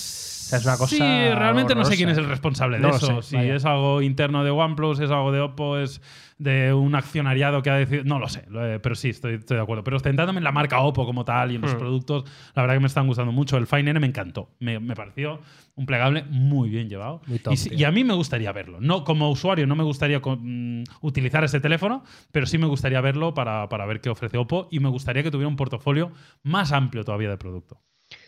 [0.50, 0.94] Sea, es una cosa.
[0.94, 3.22] Sí, realmente no sé quién es el responsable de No eso.
[3.22, 3.54] sé, si vaya.
[3.54, 6.00] es algo interno de OnePlus, es algo de Oppo, es
[6.38, 8.04] de un accionariado que ha decidido.
[8.04, 9.84] No lo sé, eh, pero sí, estoy, estoy de acuerdo.
[9.84, 11.78] Pero centrándome en la marca Oppo como tal y en los Hmm.
[11.78, 13.56] productos, la verdad que me están gustando mucho.
[13.58, 14.50] El Fine N me encantó.
[14.58, 15.40] Me, me pareció
[15.76, 17.20] un plegable muy bien llevado.
[17.26, 18.78] Muy top, y, a mí me gustaría verlo.
[18.80, 23.34] No como usuario, no me gustaría mm, utilizar este teléfono, pero sí me gustaría verlo
[23.34, 26.10] para, para ver qué ofrece Oppo y me gustaría que tuviera un portafolio
[26.42, 27.80] más amplio todavía de producto.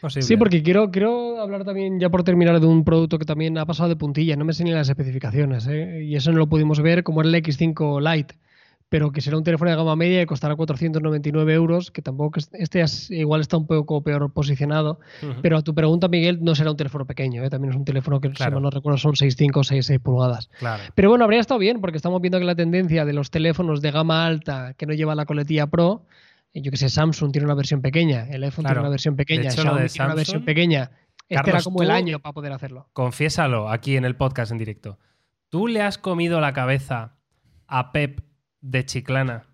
[0.03, 0.27] Posible.
[0.27, 3.65] Sí, porque quiero, quiero hablar también, ya por terminar, de un producto que también ha
[3.65, 4.37] pasado de puntilla.
[4.37, 6.03] No me sé ni las especificaciones, ¿eh?
[6.05, 8.35] y eso no lo pudimos ver como era el X5 Lite,
[8.89, 12.51] pero que será un teléfono de gama media y costará 499 euros, que tampoco es-
[12.53, 14.99] este es- igual está un poco peor posicionado.
[15.41, 17.49] Pero a tu pregunta, Miguel, no será un teléfono pequeño, ¿eh?
[17.49, 18.51] también es un teléfono que, Claro.
[18.51, 20.51] si mal no recuerdo, son 6,5 o 6,6 pulgadas.
[20.59, 20.83] Claro.
[20.95, 23.93] Pero bueno, habría estado bien, porque estamos viendo que la tendencia de los teléfonos de
[23.93, 26.03] gama alta que no llevan la coletilla Pro,
[26.61, 28.75] yo que sé, Samsung tiene una versión pequeña, el iPhone Claro.
[28.75, 30.91] tiene una versión pequeña, hecho, Xiaomi de tiene una versión Samsung- pequeña.
[31.29, 32.89] Este era como el año para poder hacerlo.
[32.93, 34.99] Confiésalo aquí en el podcast en directo.
[35.49, 37.17] ¿Tú le has comido la cabeza
[37.67, 38.21] a Pep
[38.61, 39.45] de Chiclana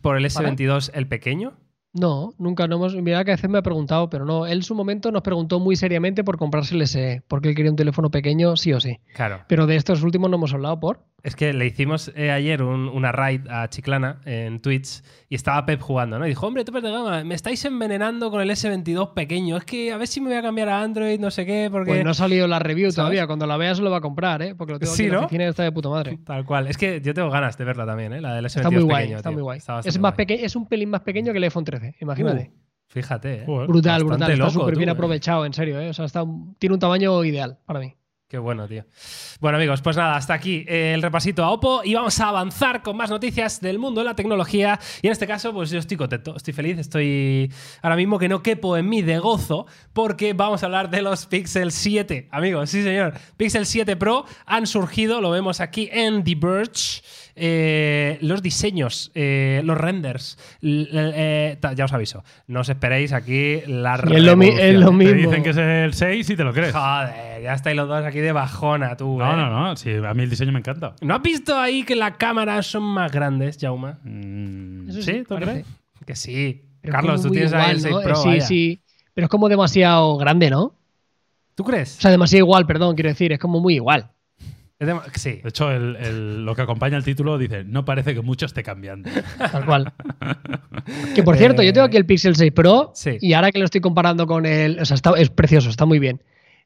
[0.00, 1.54] por el S22 el pequeño?
[1.92, 2.96] No, nunca no hemos.
[2.96, 4.46] Mira que a veces me ha preguntado, pero no.
[4.46, 7.70] Él en su momento nos preguntó muy seriamente por comprarse el SE, porque él quería
[7.70, 8.98] un teléfono pequeño sí o sí.
[9.14, 9.42] Claro.
[9.46, 11.04] Pero de estos últimos no hemos hablado por.
[11.24, 15.64] Es que le hicimos eh, ayer un- una raid a Chiclana en Twitch y estaba
[15.64, 16.26] Pep jugando, ¿no?
[16.26, 19.56] Y dijo, hombre, topes de gama, me estáis envenenando con el S22 pequeño.
[19.56, 21.92] Es que a ver si me voy a cambiar a Android, no sé qué, porque...
[21.92, 22.96] Pues no ha salido la review ¿Sabes?
[22.96, 23.26] todavía.
[23.26, 24.54] Cuando la veas lo va a comprar, ¿eh?
[24.54, 25.24] Porque lo tengo Sí, aquí en la ¿no?
[25.24, 26.18] oficina y está de puta madre.
[26.26, 26.66] Tal cual.
[26.68, 28.20] Es que yo tengo ganas de verla también, ¿eh?
[28.20, 29.34] La del S22 Está muy guay, pequeño, está tío.
[29.36, 29.58] muy guay.
[29.58, 30.26] Está Es, más guay.
[30.42, 32.50] es un pelín más pequeño que el iPhone 13, imagínate.
[32.52, 32.58] Uh,
[32.88, 33.42] fíjate, ¿eh?
[33.46, 33.66] Joder.
[33.68, 34.30] brutal, brutal.
[34.30, 34.92] Está súper bien ¿eh?
[34.92, 35.88] aprovechado, en serio, ¿eh?
[35.88, 36.22] O sea, está,
[36.58, 37.94] tiene un tamaño ideal para mí.
[38.26, 38.86] Qué bueno, tío.
[39.38, 42.82] Bueno, amigos, pues nada, hasta aquí eh, el repasito a Oppo y vamos a avanzar
[42.82, 44.80] con más noticias del mundo de la tecnología.
[45.02, 48.42] Y en este caso, pues yo estoy contento, estoy feliz, estoy ahora mismo que no
[48.42, 52.28] quepo en mí de gozo porque vamos a hablar de los Pixel 7.
[52.30, 53.12] Amigos, sí, señor.
[53.36, 57.02] Pixel 7 Pro han surgido, lo vemos aquí en The Verge.
[57.36, 64.00] Eh, los diseños, eh, los renders, eh, ya os aviso, no os esperéis aquí la
[64.08, 64.86] Y es lo, es lo.
[64.88, 65.14] Te mismo.
[65.14, 66.72] dicen que es el 6 y te lo crees.
[66.72, 69.18] Joder, ya estáis los dos aquí de bajona, tú.
[69.18, 69.36] No, ¿eh?
[69.36, 69.76] no, no.
[69.76, 70.94] Sí, a mí el diseño me encanta.
[71.00, 73.98] ¿No has visto ahí que las cámaras son más grandes, Jauma?
[74.04, 75.02] Mm, ¿Sí?
[75.02, 75.50] sí, ¿Tú parece.
[75.52, 75.66] crees?
[76.06, 76.62] Que sí.
[76.80, 78.00] Pero Carlos, tú tienes ahí igual, el 6 ¿no?
[78.02, 78.16] Pro.
[78.16, 78.40] Sí, vaya.
[78.42, 78.80] sí.
[79.14, 80.74] Pero es como demasiado grande, ¿no?
[81.54, 81.98] ¿Tú crees?
[81.98, 83.32] O sea, demasiado igual, perdón, quiero decir.
[83.32, 84.10] Es como muy igual.
[84.78, 85.40] Es dema- sí.
[85.42, 88.62] De hecho, el- el- lo que acompaña el título dice: No parece que mucho esté
[88.62, 89.08] cambiando.
[89.52, 89.92] Tal cual.
[91.14, 93.16] que por cierto, yo tengo aquí el Pixel 6 Pro Sí.
[93.20, 94.80] y ahora que lo estoy comparando con el.
[94.80, 96.22] O sea, está, es precioso, está muy bien.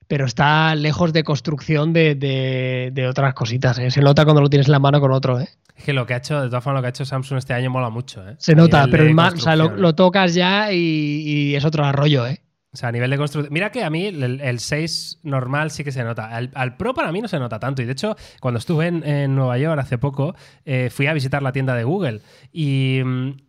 [0.07, 3.79] Pero está lejos de construcción de, de- de otras cositas.
[3.79, 3.90] ¿eh?
[3.90, 5.38] Se nota cuando lo tienes en la mano con otro.
[5.38, 5.49] ¿eh?
[5.77, 7.53] Es que lo que ha hecho, de todas formas, lo que ha hecho Samsung este
[7.53, 8.35] año mola mucho, ¿eh?
[8.38, 12.40] Se nota, pero de o sea, lo, tocas ya y, y es otro rollo, ¿eh?
[12.79, 13.53] O sea, a nivel de construcción.
[13.53, 16.29] Mira que a mí el, el 6 normal sí que se nota.
[16.29, 17.83] Al, al Pro para mí no se nota tanto.
[17.83, 21.43] Y de hecho, cuando estuve en, en Nueva York hace poco, eh, fui a visitar
[21.43, 22.21] la tienda de Google
[22.53, 23.01] y,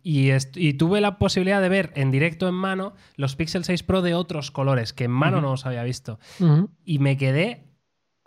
[0.02, 4.14] y, tuve la posibilidad de ver en directo en mano los Pixel 6 Pro de
[4.14, 6.18] otros colores que en mano no los había visto.
[6.84, 7.69] Y me quedé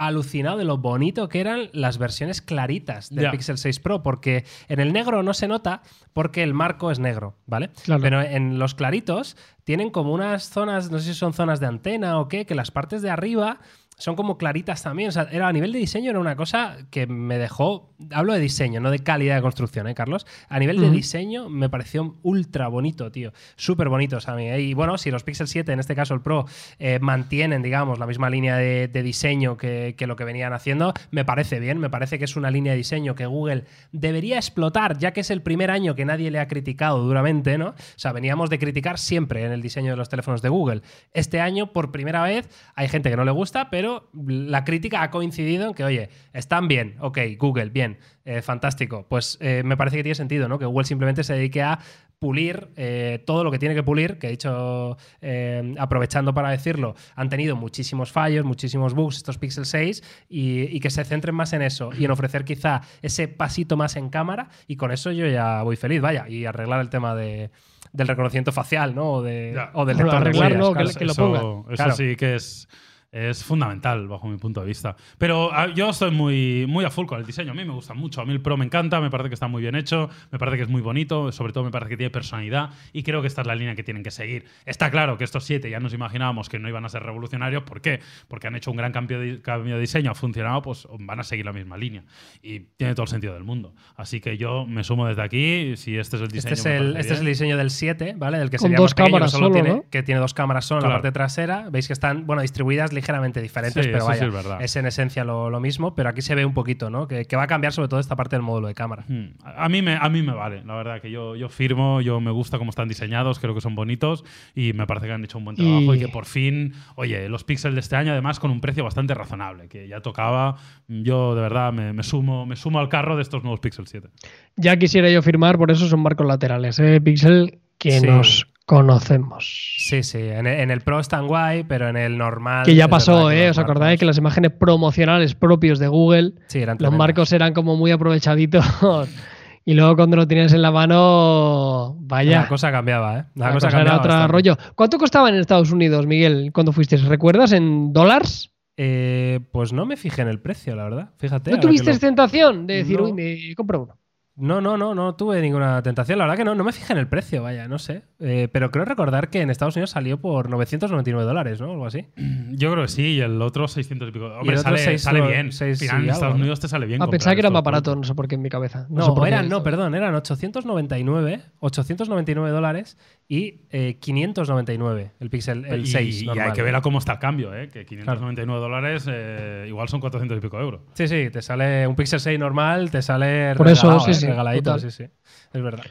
[0.08, 3.32] alucinado de lo bonito que eran las versiones claritas del.
[3.32, 5.82] Pixel 6 Pro, porque en el negro no se nota
[6.13, 7.70] porque el marco es negro, ¿vale?
[7.84, 8.02] Claro.
[8.02, 12.20] Pero en los claritos tienen como unas zonas, no sé si son zonas de antena
[12.20, 13.60] o qué, que las partes de arriba
[13.98, 15.10] son como claritas también.
[15.10, 17.94] O sea, era, a nivel de diseño era una cosa que me dejó.
[18.12, 20.26] Hablo de diseño, no de calidad de construcción, ¿eh, Carlos?
[20.50, 23.34] A nivel de diseño me pareció ultra bonito, tío.
[23.56, 24.50] Súper bonitos a mí.
[24.50, 26.46] Y bueno, si los Pixel 7, en este caso el Pro,
[26.80, 30.94] eh, mantienen, digamos, la misma línea de, de diseño que, que lo que venían haciendo,
[31.12, 31.78] me parece bien.
[31.80, 35.32] Me parece que es una línea de diseño que Google debería explotar, ya que es
[35.32, 37.70] el primer año que nadie le ha criticado duramente, ¿no?
[37.70, 40.82] O sea, veníamos de criticar siempre en el diseño de los teléfonos de Google.
[41.14, 43.83] Este año, por primera vez, hay gente que no le gusta, pero
[44.13, 49.06] la crítica ha coincidido en que, oye, están bien, ok, Google, bien, eh, fantástico.
[49.10, 50.60] Pues eh, me parece que tiene sentido, ¿no?
[50.60, 51.80] Que Google simplemente se dedique a
[52.24, 56.96] pulir eh, todo lo que tiene que pulir, que he dicho, eh, aprovechando para decirlo,
[57.15, 61.52] han tenido muchísimos fallos, muchísimos bugs estos Pixel 6 y, y que se centren más
[61.52, 65.28] en eso y en ofrecer quizá ese pasito más en cámara y con eso yo
[65.28, 67.52] ya voy feliz, vaya, y arreglar el tema de,
[67.91, 69.12] del reconocimiento facial, ¿no?
[69.15, 71.39] O, de, o del lector de huellas, que lo eso, ponga.
[71.39, 71.96] eso Claro.
[71.96, 72.69] sí que es,
[73.13, 74.95] es fundamental bajo mi punto de vista.
[75.19, 77.52] Pero ah, yo estoy muy, muy a full con el diseño.
[77.52, 78.21] A mí me gusta mucho.
[78.21, 80.58] A mí el Pro me encanta, me parece que está muy bien hecho, me parece
[80.58, 83.41] que es muy bonito, sobre todo me parece que tiene personalidad y creo que esta
[83.41, 84.45] es la línea que tienen que seguir.
[84.65, 87.63] Está claro que estos siete ya nos imaginábamos que no iban a ser revolucionarios.
[87.63, 87.99] ¿Por qué?
[88.28, 91.23] Porque han hecho un gran cambio de, cambio de diseño, ha funcionado, pues van a
[91.23, 92.04] seguir la misma línea.
[92.41, 93.76] Y tiene todo el sentido del mundo.
[93.95, 95.78] Así que yo me sumo desde aquí.
[95.78, 96.54] Si este es el diseño.
[96.54, 98.39] Este es el, este es el diseño del 7, ¿vale?
[98.39, 99.86] Del que Con sería dos más pequeño, cámaras solo solo, tiene, ¿no?
[99.91, 100.95] que tiene dos cámaras solo en Claro.
[100.95, 101.69] la parte trasera.
[101.69, 105.50] Veis que están, bueno, distribuidas ligeramente diferentes, Sí, pero sí vaya, es en esencia lo,
[105.50, 107.08] lo mismo, pero aquí se ve un poquito, ¿no?
[107.08, 109.04] Que, que va a cambiar sobre todo esta parte del módulo de cámara.
[109.08, 109.32] Hmm.
[109.44, 112.20] A a mí, me, a mí me vale, la verdad, que yo, yo firmo, yo
[112.22, 114.24] me gusta cómo están diseñados, creo que son bonitos
[114.56, 117.28] y me parece que han hecho un buen trabajo y, Y- que por fin, oye,
[117.30, 120.56] los píxeles de este año además con un precio bastante razonable, que ya tocaba,
[120.88, 124.08] yo de verdad me, me sumo, me sumo al carro de estos nuevos Pixel 7.
[124.56, 127.02] Ya quisiera yo firmar, por eso son marcos laterales, ¿eh?
[127.02, 128.06] Pixel que Sí.
[128.08, 129.76] nos conocemos.
[129.78, 130.17] Sí, sí.
[130.19, 132.65] En el, en el Pro están guay, pero en el normal.
[132.65, 133.49] Que ya pasó, ¿eh?
[133.49, 137.76] ¿Os acordáis que las imágenes promocionales propios de Google, Sí, eran los marcos eran como
[137.76, 138.65] muy aprovechaditos?
[139.65, 142.41] y luego cuando lo tenías en la mano, vaya.
[142.41, 143.26] La cosa cambiaba, ¿eh?
[143.36, 143.97] La, la cosa, cosa era cambiaba.
[143.99, 144.32] otro bastante.
[144.32, 144.58] rollo.
[144.76, 146.97] ¿Cuánto costaban en Estados Unidos, Miguel, cuando fuiste?
[146.97, 148.49] ¿Recuerdas en dólares?
[148.76, 151.10] Eh, pues no me fijé en el precio, la verdad.
[151.17, 151.52] Fíjate.
[151.52, 153.04] ¿No tuviste lo- tentación de decir, No.
[153.06, 153.97] uy, me compro uno?
[154.36, 156.17] No, no, no, no tuve ninguna tentación.
[156.17, 158.02] La verdad que no, no me fijé en el precio, vaya, no sé.
[158.19, 161.72] Eh, pero creo recordar que en Estados Unidos salió por 999 dólares, ¿no?
[161.72, 162.08] Algo así.
[162.50, 164.26] Yo creo que sí, y el otro 600 y pico.
[164.26, 165.52] Hombre, el otro sale, bien.
[165.52, 166.41] final, en Estados algo, ¿no?
[166.41, 167.02] Unidos te sale bien.
[167.02, 168.88] Ah, pensaba que era más barato, no sé por qué en mi cabeza.
[168.89, 169.30] No, sé por qué.
[169.30, 176.22] eran, no, perdón, eran 899, 899 dólares y eh, 599 el Pixel, el y, 6
[176.24, 177.70] y hay que ver a cómo está el cambio, ¿eh?
[177.70, 180.82] que 599 dólares eh, igual son 400 y pico euros.
[180.94, 184.14] Sí, sí, te sale un Pixel 6 normal, te sale Por eso, sí, ¿eh?
[184.14, 185.06] sí, regaladito, sí.
[185.54, 185.86] Es verdad.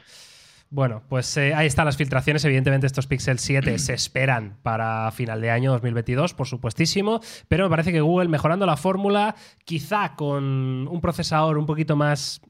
[0.73, 2.43] Bueno, pues eh, ahí están las filtraciones.
[2.45, 7.19] Evidentemente, estos Pixel 7 se esperan para final de año 2022, por supuestísimo.
[7.47, 12.41] Pero me parece que Google, mejorando la fórmula, quizá con un procesador un poquito más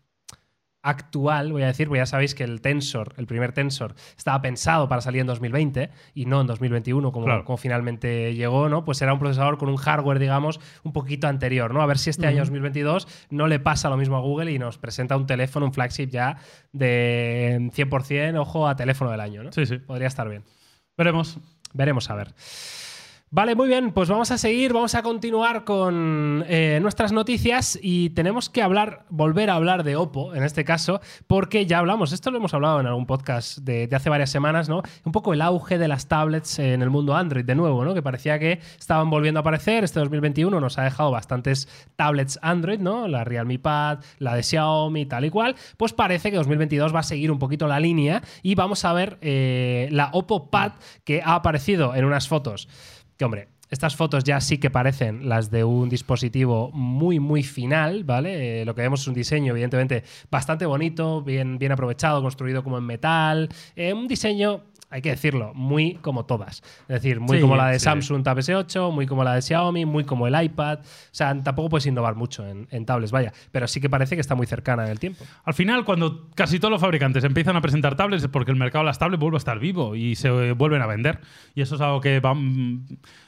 [0.84, 4.88] actual, voy a decir, porque ya sabéis que el Tensor, el primer Tensor, estaba pensado
[4.90, 7.46] para salir en 2020 y no en 2021 como, Claro.
[7.46, 8.84] como finalmente llegó, ¿no?
[8.84, 11.82] Pues era un procesador con un hardware, digamos, un poquito anterior, ¿no?
[11.82, 14.78] A ver si este año 2022 no le pasa lo mismo a Google y nos
[14.78, 16.38] presenta un teléfono, un flagship ya
[16.74, 19.52] de 100%, ojo, a teléfono del año, ¿no?
[19.54, 19.78] Sí, sí.
[19.78, 20.44] Podría estar bien.
[20.98, 21.40] Veremos.
[21.74, 22.34] Veremos a ver.
[23.36, 28.12] Vale, muy bien, pues vamos a seguir, vamos a continuar con eh, nuestras noticias y
[28.12, 32.30] tenemos que hablar, volver a hablar de Oppo en este caso, porque ya hablamos, esto
[32.30, 34.84] lo hemos hablado en algún podcast de, hace varias semanas, ¿no?
[35.04, 37.96] Un poco el auge de las tablets en el mundo Android de nuevo, ¿no?
[37.96, 42.78] Que parecía que estaban volviendo a aparecer, este 2021 nos ha dejado bastantes tablets Android,
[42.78, 43.08] ¿no?
[43.08, 47.04] La Realme Pad, la de Xiaomi, tal y cual, pues parece que 2022 va a
[47.04, 51.34] seguir un poquito la línea y vamos a ver eh, la Oppo Pad que ha
[51.34, 52.68] aparecido en unas fotos
[53.18, 58.04] que hombre, estas fotos ya sí que parecen las de un dispositivo muy, muy final,
[58.04, 58.62] ¿vale?
[58.62, 62.78] Eh, lo que vemos es un diseño, evidentemente, bastante bonito, bien, bien aprovechado, construido como
[62.78, 63.50] en metal.
[63.76, 66.62] Eh, un diseño, hay que decirlo, muy como todas.
[66.82, 67.86] Es decir, muy Sí, como la de sí.
[67.86, 70.80] Samsung Tab S8, muy como la de Xiaomi, muy como el iPad.
[70.82, 73.34] O sea, tampoco puedes innovar mucho en, en tablets, vaya.
[73.52, 75.24] Pero sí que parece que está muy cercana en el tiempo.
[75.46, 78.84] Al final, cuando casi todos los fabricantes empiezan a presentar tablets es porque el mercado
[78.84, 81.20] de las tablets vuelve a estar vivo y se eh, vuelven a vender.
[81.56, 82.36] Y eso es algo que va...
[82.36, 82.86] mm,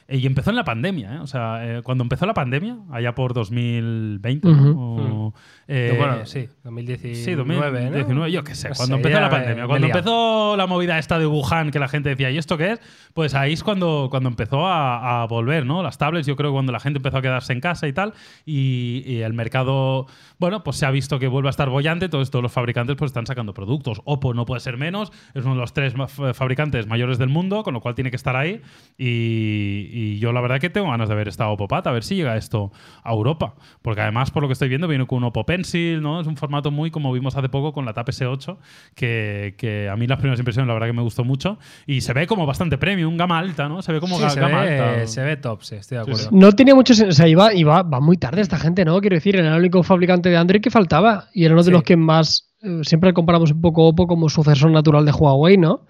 [0.08, 1.18] Y empezó en la pandemia, ¿eh?
[1.18, 4.52] O sea, eh, cuando empezó la pandemia, allá por 2020, ¿no?
[4.52, 4.80] Ujú.
[4.80, 5.34] O,
[5.66, 8.28] eh, bueno, sí, 2019, Sí, 2019, ¿no?
[8.28, 11.18] yo qué sé, No cuando sé, empezó la pandemia, me cuando empezó la movida esta
[11.18, 12.80] de Wuhan, que la gente decía, ¿y esto qué es?
[13.14, 15.82] Pues ahí es cuando, cuando empezó a, volver, ¿no?
[15.82, 18.14] Las tablets, yo creo que cuando la gente empezó a quedarse en casa y tal,
[18.44, 20.06] y, el mercado,
[20.38, 23.10] bueno, pues se ha visto que vuelve a estar bollante, entonces todos los fabricantes pues
[23.10, 24.02] están sacando productos.
[24.04, 27.62] Oppo no puede ser menos, es uno de los tres f- fabricantes mayores del mundo,
[27.62, 28.60] con lo cual tiene que estar ahí,
[28.98, 32.14] y, yo la verdad que tengo ganas de ver esta Oppo Pad, a ver si
[32.16, 35.44] llega esto a Europa, porque además, por lo que estoy viendo, viene con un Oppo
[35.44, 36.20] Pencil, ¿no?
[36.20, 38.56] Es un formato muy como vimos hace poco con la Tab S8,
[38.94, 41.45] que, que a mí las primeras impresiones la verdad que me gustó mucho,
[41.86, 43.82] y se ve como bastante premium, gama alta, ¿no?
[43.82, 45.06] Se ve como Sí, ga- se, gama ve, alta.
[45.06, 46.20] se ve top, sí, estoy de acuerdo.
[46.22, 46.28] sí.
[46.32, 49.00] No tenía mucho sen- O sea, iba, iba, va muy tarde esta gente, ¿no?
[49.00, 51.24] Quiero decir, era el único fabricante de Android que faltaba.
[51.34, 51.72] Y era uno de Sí.
[51.72, 52.42] los que más.
[52.62, 55.82] eh, siempre comparamos un poco Oppo como sucesor natural de Huawei, ¿no?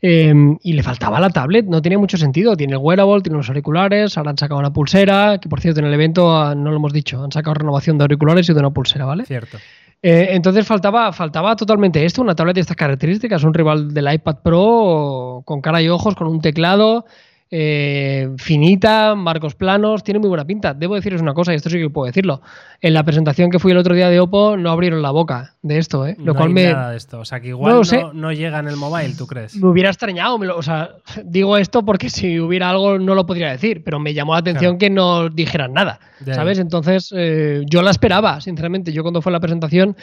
[0.00, 2.56] Eh, y le faltaba la tablet, no tenía mucho sentido.
[2.56, 5.86] Tiene el wearable, tiene los auriculares, ahora han sacado una pulsera, que por cierto en
[5.86, 8.70] el evento ah, no lo hemos dicho, han sacado renovación de auriculares y de una
[8.70, 9.26] pulsera, ¿vale?
[9.26, 9.58] Cierto.
[10.04, 14.38] Eh, entonces faltaba, faltaba totalmente esto, una tablet de estas características, un rival del iPad
[14.42, 17.06] Pro con cara y ojos, con un teclado,
[17.54, 20.72] eh, finita, marcos planos, tiene muy buena pinta.
[20.72, 22.40] Debo deciros una cosa, y esto sí que puedo decirlo.
[22.80, 25.76] En la presentación que fui el otro día de Oppo no abrieron la boca de
[25.76, 26.16] esto, ¿eh?
[26.18, 27.20] Lo no cual hay me, nada de esto.
[27.20, 28.02] O sea, que igual No no, lo sé.
[28.14, 29.54] no llega en el mobile, ¿tú crees?
[29.56, 30.38] me hubiera extrañado.
[30.38, 30.92] me lo- o sea,
[31.24, 34.78] digo esto porque si hubiera algo no lo podría decir, pero me llamó la atención
[34.78, 34.78] Claro.
[34.78, 36.00] que no dijeran nada.
[36.24, 36.58] ¿Sabes?
[36.58, 38.92] Entonces, eh, yo la esperaba, sinceramente.
[38.92, 39.94] Yo cuando fue la presentación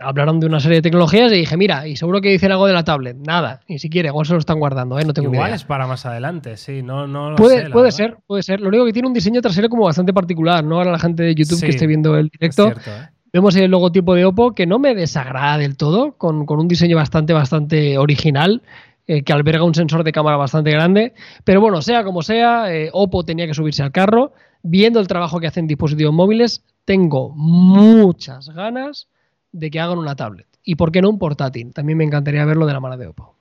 [0.00, 2.72] hablaron de una serie de tecnologías y dije, mira, y seguro que dicen algo de
[2.72, 3.16] la tablet.
[3.16, 5.04] Nada, ni siquiera, igual se lo están guardando, ¿eh?
[5.04, 5.56] No tengo Igual idea.
[5.56, 7.96] es para más adelante, sí, no, no lo Puede, sé, puede verdad.
[7.96, 8.60] ser, puede ser.
[8.60, 10.76] Lo único que tiene un diseño trasero como bastante particular, ¿no?
[10.78, 13.08] Ahora la gente de YouTube Sí, que esté viendo el Es directo, cierto, ¿eh?
[13.32, 16.96] vemos el logotipo de Oppo que no me desagrada del todo, con, con un diseño
[16.96, 18.62] bastante, bastante original,
[19.06, 21.12] eh, que alberga un sensor de cámara bastante grande.
[21.44, 24.32] Pero bueno, sea como sea, eh, Oppo tenía que subirse al carro.
[24.64, 29.06] Viendo el trabajo que hacen dispositivos móviles, tengo muchas ganas
[29.58, 30.46] de que hagan una tablet.
[30.64, 31.72] Y por qué no un portátil.
[31.72, 33.34] También me encantaría verlo de la mano de Oppo.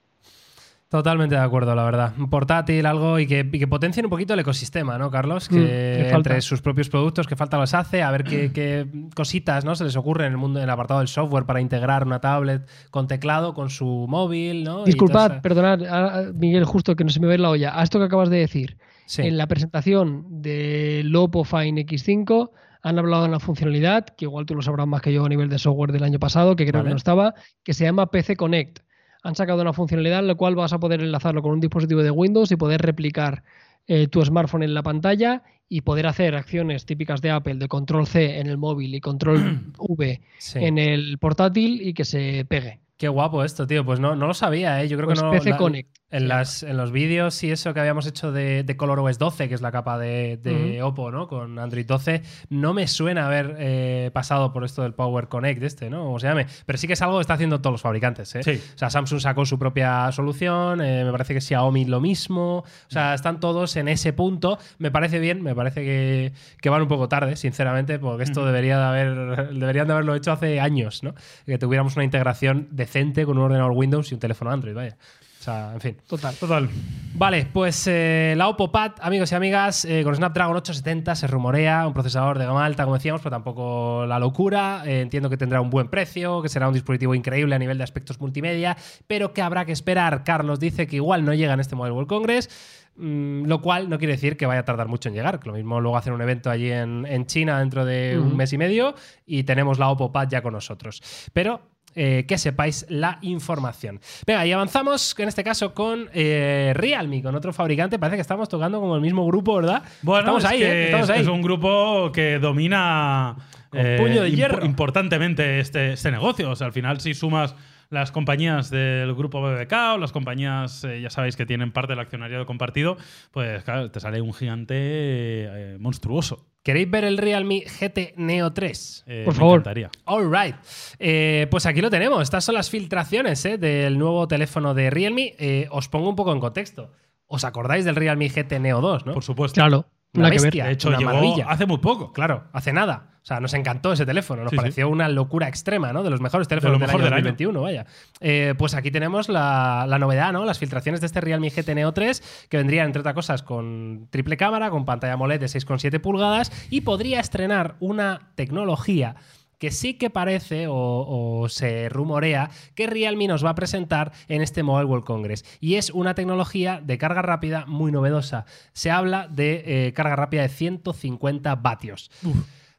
[0.87, 2.13] Totalmente de acuerdo, la verdad.
[2.17, 5.49] Un portátil, algo y que, y que potencien un poquito el ecosistema, ¿no, Carlos?
[5.51, 9.65] Mm, Que entre sus propios productos, que falta los hace, a ver qué, qué cositas
[9.65, 9.75] ¿no?
[9.75, 12.67] se les ocurre en el mundo, en el apartado del software para integrar una tablet
[12.91, 14.85] con teclado, con su móvil, ¿no?
[14.85, 17.77] Disculpad, esa- perdonad, ah, Miguel, justo que no se me ve la olla.
[17.77, 19.23] A esto que acabas de decir, Sí.
[19.23, 22.51] en la presentación del Oppo Fine X5
[22.85, 25.49] han hablado de una funcionalidad, que igual tú lo sabrás más que yo a nivel
[25.49, 26.89] de software del año pasado, que creo Vale.
[26.89, 28.79] que no estaba, que se llama PC Connect.
[29.23, 32.11] Han sacado una funcionalidad en la cual vas a poder enlazarlo con un dispositivo de
[32.11, 33.43] Windows y poder replicar
[33.87, 38.05] eh, tu smartphone en la pantalla y poder hacer acciones típicas de Apple de control
[38.05, 40.59] C en el móvil y control V Sí.
[40.61, 42.81] en el portátil y que se pegue.
[42.97, 43.83] Qué guapo esto, tío.
[43.85, 44.87] Pues no, no lo sabía, ¿eh?
[44.87, 45.31] Yo creo Pues que no.
[45.31, 45.95] PC la- Connect.
[46.11, 49.55] En, las, en los vídeos y eso que habíamos hecho de, de ColorOS 12, que
[49.55, 51.27] es la capa de, de Oppo, ¿no?
[51.27, 55.89] Con Android 12, no me suena haber eh, pasado por esto del Power Connect este,
[55.89, 56.13] ¿no?
[56.13, 56.45] O se llame.
[56.65, 58.43] Pero sí que es algo que está haciendo todos los fabricantes, ¿eh?
[58.43, 58.61] Sí.
[58.75, 62.59] O sea, Samsung sacó su propia solución, eh, me parece que Xiaomi lo mismo.
[62.59, 64.57] O sea, están todos en ese punto.
[64.77, 66.31] Me parece bien, me parece que,
[66.61, 70.31] que van un poco tarde, sinceramente, porque esto debería de haber, deberían de haberlo hecho
[70.31, 71.13] hace años, ¿no?
[71.45, 74.97] Que tuviéramos una integración decente con un ordenador Windows y un teléfono Android, vaya.
[75.39, 75.97] O sea, en fin.
[76.07, 76.33] Total.
[76.35, 76.67] Total.
[77.13, 81.85] Vale, pues eh, la Oppo Pad, amigos y amigas, eh, con Snapdragon 870 se rumorea,
[81.85, 84.81] un procesador de gama alta, como decíamos, pero tampoco la locura.
[84.87, 87.83] Eh, entiendo que tendrá un buen precio, que será un dispositivo increíble a nivel de
[87.83, 88.75] aspectos multimedia,
[89.05, 90.23] pero que habrá que esperar.
[90.23, 92.49] Carlos dice que igual no llega en este Mobile World Congress.
[92.95, 95.39] mm, lo cual no quiere decir que vaya a tardar mucho en llegar.
[95.39, 98.51] Que lo mismo luego hacen un evento allí en, en China dentro de un mes
[98.51, 98.95] y medio
[99.27, 101.03] y tenemos la Oppo Pad ya con nosotros.
[101.33, 103.99] Pero eh, que sepáis la información.
[104.27, 107.97] Venga, y avanzamos en este caso con eh, Realme, con otro fabricante.
[107.97, 109.83] Parece que estamos tocando como el mismo grupo, ¿verdad?
[110.01, 110.85] Bueno, estamos es ahí, que ¿eh?
[110.85, 111.21] Estamos es, ahí.
[111.21, 113.35] es un grupo que domina
[113.69, 114.65] Con puño de hierro.
[114.65, 116.51] importantemente este, este negocio.
[116.51, 117.55] O sea, al final, si sumas
[117.89, 121.99] las compañías del grupo BBK o las compañías, eh, ya sabéis, que tienen parte del
[121.99, 122.97] accionariado compartido,
[123.31, 126.45] pues claro, te sale un gigante eh, monstruoso.
[126.65, 129.03] ¿Queréis ver el Realme GT Neo 3?
[129.05, 129.53] Eh, Por me favor.
[129.59, 129.91] encantaría.
[130.05, 130.55] All right.
[130.97, 132.23] Eh, pues aquí lo tenemos.
[132.23, 135.35] Estas son las filtraciones eh, del nuevo teléfono de Realme.
[135.37, 136.91] Eh, os pongo un poco en contexto.
[137.27, 139.13] ¿Os acordáis del Realme GT Neo 2, no?
[139.13, 139.53] Por supuesto.
[139.53, 139.85] Claro.
[140.15, 140.43] Una Nada que ver.
[140.43, 140.65] bestia.
[140.65, 141.45] De hecho, una llegó maravilla.
[141.49, 142.11] hace muy poco.
[142.13, 143.09] Claro, hace nada.
[143.21, 144.43] O sea, nos encantó ese teléfono.
[144.43, 144.61] Nos Sí, sí.
[144.61, 146.03] pareció una locura extrema, ¿no?
[146.03, 147.23] De los mejores teléfonos lo del mejor año del año.
[147.31, 147.85] 2021, vaya.
[148.19, 150.45] Eh, pues aquí tenemos la, la novedad, ¿no?
[150.45, 154.37] Las filtraciones de este Realme GT Neo 3, que vendrían, entre otras cosas, con triple
[154.37, 159.15] cámara, con pantalla AMOLED de 6,7 pulgadas y podría estrenar una tecnología
[159.59, 164.41] que sí que parece o, o se rumorea que Realme nos va a presentar en
[164.41, 165.45] este Mobile World Congress.
[165.59, 168.45] Y es una tecnología de carga rápida muy novedosa.
[168.73, 172.11] Se habla de eh, carga rápida de 150 vatios.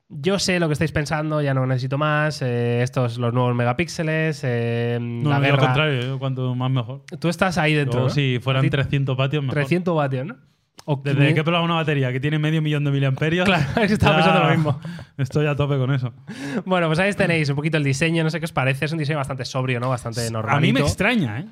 [0.09, 2.41] Yo sé lo que estáis pensando, ya no necesito más.
[2.41, 5.59] eh, estos los nuevos megapíxeles, eh, No, la no, yo guerra.
[5.63, 7.03] al contrario, cuanto más mejor.
[7.19, 7.99] Tú estás ahí dentro.
[8.01, 8.11] Yo, ¿no?
[8.11, 9.55] Si fueran ti- 300 vatios, mejor.
[9.55, 10.37] 300 vatios, ¿no?
[10.89, 11.35] O Desde 500.
[11.35, 13.45] que he probado una batería que tiene medio millón de miliamperios.
[13.49, 14.81] Claro, es que estaba pensando lo mismo.
[15.19, 16.15] Estoy a tope con eso.
[16.65, 18.85] Bueno, pues ahí tenéis un poquito el diseño, no sé qué os parece.
[18.87, 19.89] Es un diseño bastante sobrio, ¿no?
[19.89, 20.57] Bastante normal.
[20.57, 21.47] A mí me extraña, ¿eh?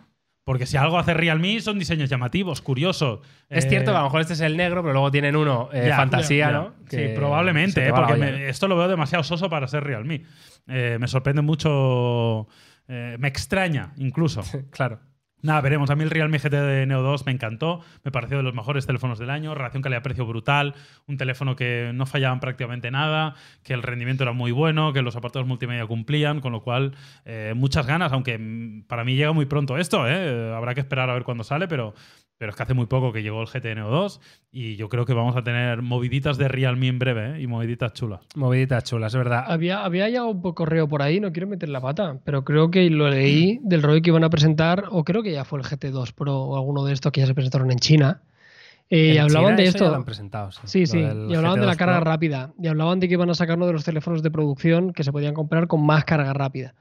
[0.44, 3.20] Porque si algo hace Realme son diseños llamativos, curiosos.
[3.48, 5.70] Es Eh, cierto que a lo mejor este es el negro, pero luego tienen uno
[5.72, 6.74] eh, ya, fantasía, ya, ¿no?
[6.88, 7.92] Que sí, probablemente, te ¿eh?
[7.94, 10.22] porque esto lo veo demasiado soso para ser Realme.
[10.68, 12.46] Eh, me sorprende mucho.
[12.88, 14.42] eh, me extraña, incluso.
[14.70, 15.00] Claro.
[15.44, 15.90] Nada, veremos.
[15.90, 17.80] A mí el Realme GT de Neo 2 me encantó.
[18.02, 19.54] Me pareció de los mejores teléfonos del año.
[19.54, 20.74] Relación calidad-precio brutal.
[21.06, 23.34] Un teléfono que no fallaban prácticamente nada.
[23.62, 24.94] Que el rendimiento era muy bueno.
[24.94, 26.40] Que los apartados multimedia cumplían.
[26.40, 26.94] Con lo cual,
[27.26, 28.10] eh, muchas ganas.
[28.12, 28.40] Aunque
[28.88, 30.08] para mí llega muy pronto esto.
[30.08, 30.54] ¿eh?
[30.54, 31.68] Habrá que esperar a ver cuándo sale.
[31.68, 31.92] Pero,
[32.38, 34.20] pero es que hace muy poco que llegó el GT Neo 2.
[34.50, 37.36] Y yo creo que vamos a tener moviditas de Realme en breve.
[37.36, 37.42] ¿eh?
[37.42, 38.20] Y moviditas chulas.
[38.34, 39.44] Moviditas chulas, es verdad.
[39.46, 42.70] Había, había ya un poco correo por ahí, no quiero meter la pata, pero creo
[42.70, 45.64] que lo leí del rollo que iban a presentar, o creo que ya fue el
[45.64, 48.22] GT2 Pro o alguno de estos que ya se presentaron en China.
[48.90, 49.88] Eh, y hablaban China de esto.
[49.88, 50.86] lo han presentado, sí.
[50.86, 52.10] Sí, Y hablaban de la GT2 carga Pro.
[52.10, 52.52] rápida.
[52.60, 55.12] Y hablaban de que iban a sacar uno de los teléfonos de producción que se
[55.12, 56.74] podían comprar con más carga rápida.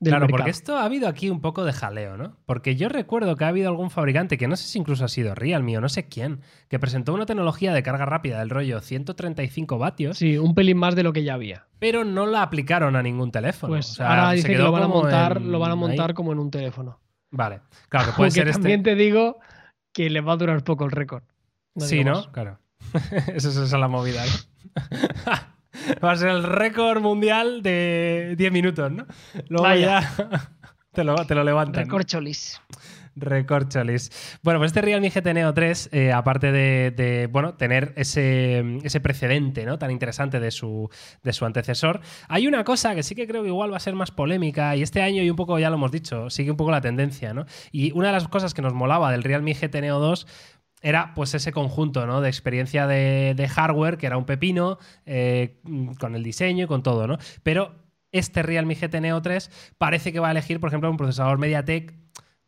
[0.00, 0.28] Claro, mercado.
[0.30, 2.36] porque esto ha habido aquí un poco de jaleo, ¿no?
[2.46, 5.34] Porque yo recuerdo que ha habido algún fabricante, que no sé si incluso ha sido
[5.34, 9.78] Realme o no sé quién, que presentó una tecnología de carga rápida del rollo 135
[9.78, 11.66] vatios, Sí, un pelín más de lo que ya había.
[11.78, 13.72] pero no la aplicaron a ningún teléfono.
[13.72, 15.70] Pues O sea, ahora se dice que quedó lo van a montar, en- lo van
[15.70, 15.78] a ahí.
[15.80, 17.00] montar como en un teléfono.
[17.30, 17.60] Vale.
[17.88, 18.60] Claro, que puede Aunque ser este.
[18.62, 19.38] también te digo
[19.92, 21.22] que le va a durar poco el récord.
[21.74, 22.30] No sí, ¿no?
[22.32, 22.58] Claro.
[23.34, 24.22] Esa es la movida.
[26.04, 29.06] Va a ser el récord mundial de 10 minutos, ¿no?
[29.48, 30.00] Luego Vaya.
[30.00, 30.50] ya
[30.92, 31.84] te lo, te lo levantan.
[31.84, 32.60] Récord cholis.
[33.20, 34.38] Recorcholis.
[34.42, 39.00] Bueno, pues este Realme GT Neo 3, eh, aparte de, de, bueno, tener ese, ese
[39.00, 39.78] precedente ¿no?
[39.78, 40.88] tan interesante de su,
[41.22, 43.94] de su antecesor, hay una cosa que sí que creo que igual va a ser
[43.94, 46.70] más polémica y este año, y un poco ya lo hemos dicho, sigue un poco
[46.70, 47.34] la tendencia.
[47.34, 47.46] ¿no?
[47.72, 50.26] Y una de las cosas que nos molaba del Realme GT Neo 2
[50.82, 52.20] era pues ese conjunto ¿no?
[52.20, 55.60] de experiencia de, hardware, que era un pepino, eh,
[55.98, 57.18] con el diseño y con todo, ¿no?
[57.42, 57.74] Pero
[58.12, 61.94] este Realme GT Neo 3 parece que va a elegir, por ejemplo, un procesador MediaTek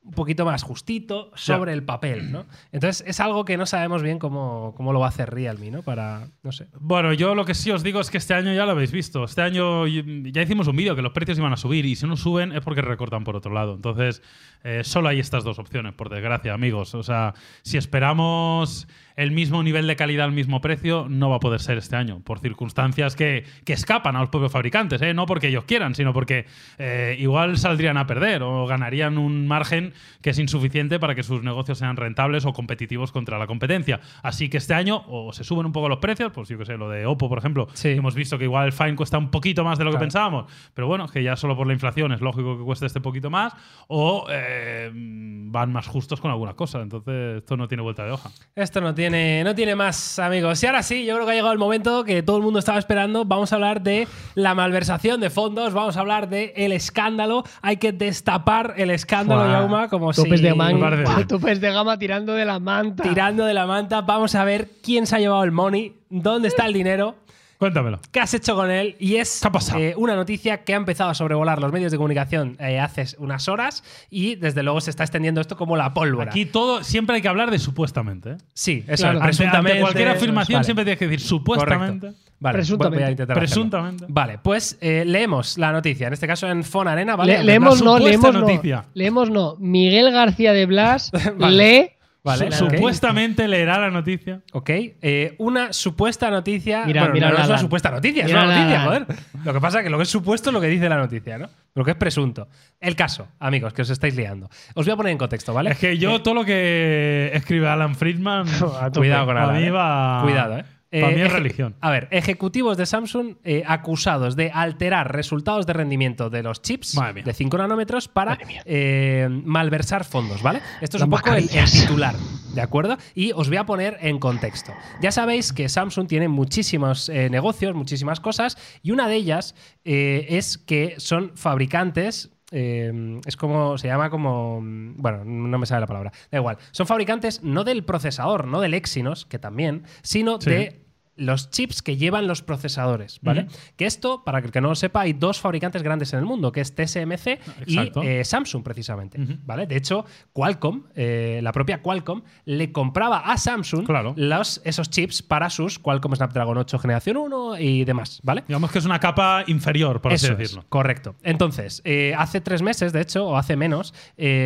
[0.02, 2.46] un poquito más justito sobre el papel, ¿no?
[2.72, 5.82] Entonces es algo que no sabemos bien cómo, cómo lo va a hacer Realme, ¿no?
[5.82, 6.68] Para, no sé.
[6.80, 9.24] Bueno, yo lo que sí os digo es que este año ya lo habéis visto.
[9.24, 12.16] Este año ya hicimos un vídeo que los precios iban a subir y si no
[12.16, 13.74] suben es porque recortan por otro lado.
[13.74, 14.22] Entonces,
[14.64, 16.94] eh, solo hay estas dos opciones, por desgracia, amigos.
[16.94, 21.40] O sea, si esperamos el mismo nivel de calidad al mismo precio, no va a
[21.40, 25.12] poder ser este año, por circunstancias que, que escapan a los propios fabricantes, ¿eh?
[25.12, 26.46] no porque ellos quieran, sino porque
[26.78, 29.89] eh, igual saldrían a perder o ganarían un margen
[30.22, 34.00] que es insuficiente para que sus negocios sean rentables o competitivos contra la competencia.
[34.22, 36.76] Así que este año o se suben un poco los precios, pues yo que sé,
[36.76, 37.88] lo de Oppo, por ejemplo, Sí.
[37.90, 40.86] hemos visto que igual el Fine cuesta un poquito más de lo que pensábamos, pero
[40.86, 43.52] bueno, que ya solo por la inflación es lógico que cueste este poquito más,
[43.88, 46.80] o eh, van más justos con alguna cosa.
[46.80, 48.30] Entonces, esto no tiene vuelta de hoja.
[48.54, 50.62] Esto no tiene, no tiene más, amigos.
[50.62, 52.78] Y ahora sí, yo creo que ha llegado el momento que todo el mundo estaba
[52.78, 53.24] esperando.
[53.24, 57.44] Vamos a hablar de la malversación de fondos, vamos a hablar de el escándalo.
[57.62, 59.79] Hay que destapar el escándalo, Buah.
[59.88, 60.78] Como Topes si de, man-
[61.28, 63.02] topes de gama tirando de la manta.
[63.02, 64.00] tirando de la manta.
[64.02, 67.16] Vamos a ver quién se ha llevado el money, dónde está el dinero.
[67.58, 68.00] Cuéntamelo.
[68.10, 68.96] ¿Qué has hecho con él?
[68.98, 69.42] Y es
[69.76, 73.48] eh, una noticia que ha empezado a sobrevolar los medios de comunicación eh, hace unas
[73.48, 76.30] horas y desde luego se está extendiendo esto como la pólvora.
[76.30, 78.30] Aquí todo, siempre hay que hablar de supuestamente.
[78.30, 78.36] ¿eh?
[78.54, 79.20] sí, eso Claro.
[79.20, 80.64] Ante- cualquier afirmación vale.
[80.64, 82.06] siempre tienes que decir supuestamente.
[82.08, 82.29] Correcto.
[82.40, 82.96] Vale, Presuntamente.
[83.04, 83.54] voy a intentar hacerlo.
[83.54, 84.04] Presuntamente.
[84.08, 87.38] Vale, pues eh, leemos la noticia, en este caso en Fon Arena, ¿vale?
[87.38, 88.76] Le- leemos no, leemos noticia.
[88.76, 88.84] no.
[88.94, 89.56] Leemos no.
[89.58, 91.56] Miguel García de Blas Vale.
[91.56, 91.90] lee.
[92.22, 92.74] Vale, Su- ok.
[92.74, 94.40] Supuestamente leerá la noticia.
[94.52, 96.84] Ok, eh, una supuesta noticia.
[96.84, 99.06] Mira, bueno, mira no, no es una supuesta noticia, es una noticia, joder.
[99.42, 101.38] Lo que pasa es que lo que es supuesto es lo que dice la noticia,
[101.38, 101.48] ¿no?
[101.74, 102.48] Lo que es presunto.
[102.78, 104.50] El caso, amigos, que os estáis liando.
[104.74, 105.70] Os voy a poner en contexto, ¿vale?
[105.70, 108.46] Es que yo todo lo que escribe Alan Friedman,
[108.80, 108.90] A.
[108.90, 109.70] Cuidado con Alan, mí ¿eh?
[109.70, 110.64] va- Cuidado, ¿eh?
[110.90, 111.76] Para Eh, mí es religión.
[111.80, 116.98] A ver, ejecutivos de Samsung eh, acusados de alterar resultados de rendimiento de los chips
[117.24, 120.60] de 5 nanómetros para eh, malversar fondos, ¿vale?
[120.80, 122.14] Esto es Las un poco el, titular,
[122.54, 122.96] ¿de acuerdo?
[123.14, 124.72] Y os voy a poner en contexto.
[125.00, 130.26] Ya sabéis que Samsung tiene muchísimos eh, negocios, muchísimas cosas, y una de ellas eh,
[130.30, 135.80] es que son fabricantes eh, es como, se llama como, mm, bueno, no me sale
[135.80, 136.58] la palabra, da igual.
[136.72, 140.50] Son fabricantes no del procesador, no del Exynos, que también, sino Sí.
[140.50, 140.80] de
[141.20, 143.46] los chips que llevan los procesadores, ¿vale?
[143.76, 146.50] Que esto, para el que no lo sepa, hay dos fabricantes grandes en el mundo,
[146.50, 149.18] que es TSMC y eh, Samsung, precisamente.
[149.44, 149.66] ¿vale?
[149.66, 154.14] De hecho, Qualcomm, eh, la propia Qualcomm, le compraba a Samsung Claro.
[154.16, 158.42] los, esos chips para sus Qualcomm Snapdragon 8 generación 1 y demás, ¿vale?
[158.48, 160.64] Digamos que es una capa inferior, por así es, decirlo.
[160.68, 161.14] correcto.
[161.22, 163.92] Entonces, eh, hace tres meses, de hecho, o hace menos,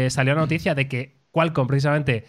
[0.09, 2.25] salió la noticia de que Qualcomm precisamente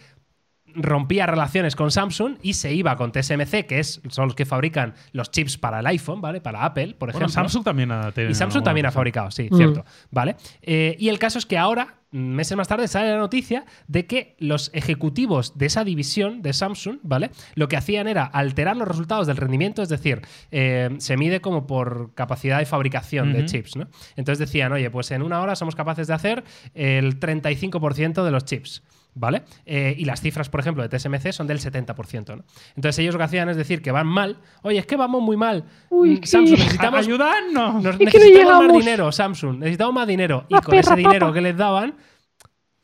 [0.76, 4.94] rompía relaciones con Samsung y se iba con TSMC, que es, son los que fabrican
[5.12, 6.40] los chips para el iPhone, ¿vale?
[6.40, 7.32] Para Apple, por Bueno, ejemplo.
[7.48, 9.56] Samsung también ha tenido Y Samsung también ha fabricado, sí, Mm.
[9.56, 9.84] cierto.
[10.10, 10.36] ¿Vale?
[10.62, 14.36] Eh, y el caso es que ahora, meses más tarde, sale la noticia de que
[14.38, 17.30] los ejecutivos de esa división de Samsung, ¿vale?
[17.54, 21.66] Lo que hacían era alterar los resultados del rendimiento, es decir, eh, se mide como
[21.66, 23.88] por capacidad de fabricación de chips, ¿no?
[24.16, 28.44] Entonces decían, oye, pues en una hora somos capaces de hacer el 35% de los
[28.44, 28.82] chips.
[29.18, 29.44] ¿Vale?
[29.64, 32.36] Eh, y las cifras, por ejemplo, de TSMC son del 70%.
[32.36, 32.44] ¿no?
[32.76, 34.36] Entonces ellos lo que hacían es decir que van mal.
[34.62, 35.64] Oye, es que vamos muy mal.
[35.88, 37.82] Uy, Mm, Samsung, qué- necesitamos ¡Ayudadnos!
[37.82, 39.58] nos Es que no necesitamos más dinero, Samsung.
[39.60, 40.44] Necesitamos más dinero.
[40.48, 41.32] Y con ese dinero papa.
[41.32, 41.94] que les daban,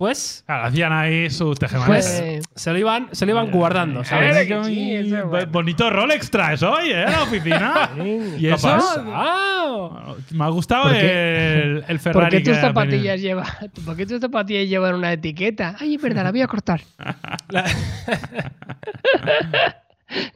[0.02, 2.20] pues Claro, hacían ahí sus tejemanejes.
[2.20, 4.48] Pues, se lo iban, se lo iban guardando, Eh, ¿sabes?
[4.48, 5.46] que sí, bueno.
[5.52, 7.04] Bonito Rolex traes hoy, ¿eh?
[7.08, 7.90] La oficina.
[8.36, 8.68] y ¿Qué eso.
[8.68, 9.04] pasa?
[10.32, 12.38] Me ha gustado ¿Por el, el ¿Por Ferrari.
[12.42, 13.46] qué tus zapatillas llevan,
[13.84, 15.76] ¿por qué tus zapatillas llevan una etiqueta?
[15.78, 16.80] Ay, es verdad, la voy a cortar.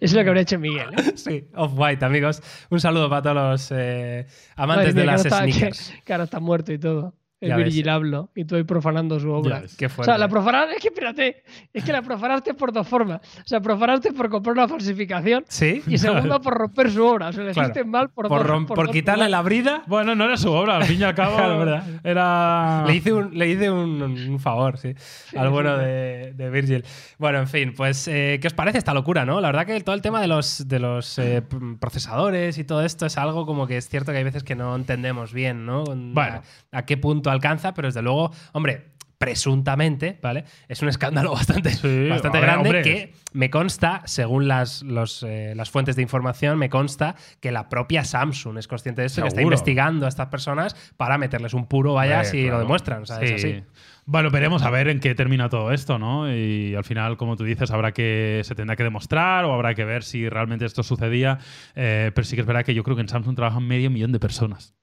[0.00, 0.88] Es lo que habría hecho Miguel.
[0.96, 1.12] ¿eh?
[1.16, 2.42] Sí, Off-White, amigos.
[2.70, 5.90] Un saludo para todos los eh, amantes Madre de mía, las que está- sneakers.
[5.90, 7.14] Que, que ahora está muerto y todo.
[7.38, 7.64] El Ya ves.
[7.66, 9.60] Virgil hablo y tú ahí profanando su obra.
[9.60, 9.76] Ves.
[9.76, 11.42] Qué O sea, la profanaste, es que espérate,
[11.74, 13.20] es que la profanaste por dos formas.
[13.38, 17.28] O sea, profanaste por comprar una falsificación Sí, y segunda por romper su obra.
[17.28, 17.68] O sea, le Claro.
[17.68, 19.82] hiciste mal por, por, dos- por dos quitarle la brida.
[19.86, 21.36] Bueno, no era su obra, al fin y al cabo.
[21.36, 21.82] Claro.
[22.02, 22.84] Era.
[22.86, 24.94] Le hice un, le hice un, un favor, sí,
[25.36, 26.84] al bueno de, de Virgil.
[27.18, 29.42] Bueno, en fin, pues, eh, ¿qué os parece esta locura, no?
[29.42, 31.42] La verdad que todo el tema de los, de los eh,
[31.80, 34.74] procesadores y todo esto es algo como que es cierto que hay veces que no
[34.74, 35.84] entendemos bien, ¿no?
[35.84, 36.40] Con- Bueno.
[36.72, 40.44] A, a qué punto alcanza, pero desde luego, hombre, presuntamente, ¿vale?
[40.68, 42.82] Es un escándalo bastante, Sí, bastante ver, grande hombre.
[42.82, 47.68] que me consta, según las, los, eh, las fuentes de información, me consta que la
[47.68, 51.54] propia Samsung es consciente de esto y que está investigando a estas personas para meterles
[51.54, 52.54] un puro, vaya, si claro.
[52.56, 53.02] lo demuestran.
[53.02, 53.48] O sea, es Sí.
[53.48, 53.62] así.
[54.08, 56.32] Bueno, veremos a ver en qué termina todo esto, ¿no?
[56.32, 59.84] Y al final, como tú dices, habrá que se tendrá que demostrar o habrá que
[59.84, 61.38] ver si realmente esto sucedía.
[61.74, 64.12] Eh, pero sí que es verdad que yo creo que en Samsung trabajan medio millón
[64.12, 64.74] de personas.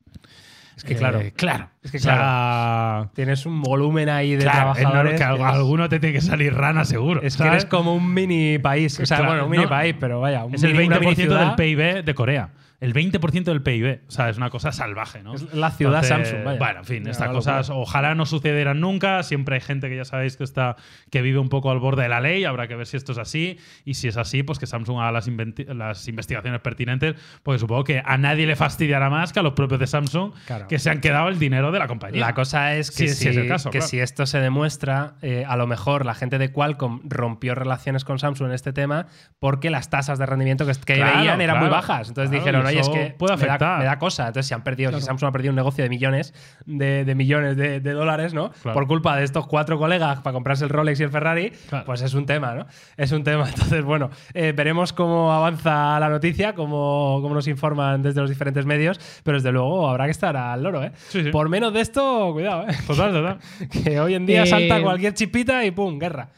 [0.75, 1.21] Es que claro.
[1.21, 1.69] Eh, claro.
[1.83, 5.17] Es que O sea, Tienes un volumen ahí de claro, trabajadores.
[5.19, 7.21] que alguno te tiene que salir rana seguro.
[7.21, 8.99] Es que eres como un mini país.
[8.99, 10.43] O sea, Claro, bueno, un mini no, país, pero vaya.
[10.45, 11.55] un Es el mini- una 20% mini del.
[11.55, 12.49] PIB de Corea.
[12.83, 14.01] El 20% del PIB.
[14.07, 15.33] O sea, es una cosa salvaje, ¿no?
[15.35, 16.59] Es la ciudad Samsung, vaya.
[16.59, 17.33] Bueno, en fin, estas locura.
[17.57, 19.23] cosas ojalá no sucedieran nunca.
[19.23, 20.75] Siempre hay gente que ya sabéis que está
[21.09, 22.43] que vive un poco al borde de la ley.
[22.45, 23.57] Habrá que ver si esto es así.
[23.85, 25.27] Y si es así, pues que Samsung haga las,
[25.67, 27.15] las investigaciones pertinentes.
[27.41, 30.67] Porque supongo que a nadie le fastidiará más que a los propios de Samsung Claro.
[30.67, 32.19] que se han quedado el dinero de la compañía.
[32.19, 33.89] La cosa es que, Sí, si, sí es caso, que claro.
[33.89, 38.19] si esto se demuestra, eh, a lo mejor la gente de Qualcomm rompió relaciones con
[38.19, 39.07] Samsung en este tema
[39.39, 42.09] porque las tasas de rendimiento que, que Claro, veían eran muy bajas.
[42.09, 43.79] Entonces dijeron, y es que puede me da, afectar.
[43.79, 44.27] me da cosa.
[44.27, 45.01] Entonces, si han perdido, Claro.
[45.01, 46.33] si Samsung ha perdido un negocio de millones
[46.65, 48.51] de, de millones de, de dólares, ¿no?
[48.51, 48.73] Claro.
[48.73, 51.85] Por culpa de estos cuatro colegas para comprarse el Rolex y el Ferrari, Claro.
[51.85, 52.65] pues es un tema, ¿no?
[52.97, 53.47] Es un tema.
[53.49, 58.65] Entonces, bueno, eh, veremos cómo avanza la noticia, cómo, cómo nos informan desde los diferentes
[58.65, 60.91] medios, pero desde luego habrá que estar al loro, ¿eh?
[61.09, 61.29] Sí, sí.
[61.29, 62.75] Por menos de esto, cuidado, ¿eh?
[62.87, 63.37] Total, total.
[63.83, 65.97] Que hoy en día Eh, salta cualquier chipita y ¡pum!
[65.99, 66.29] Guerra.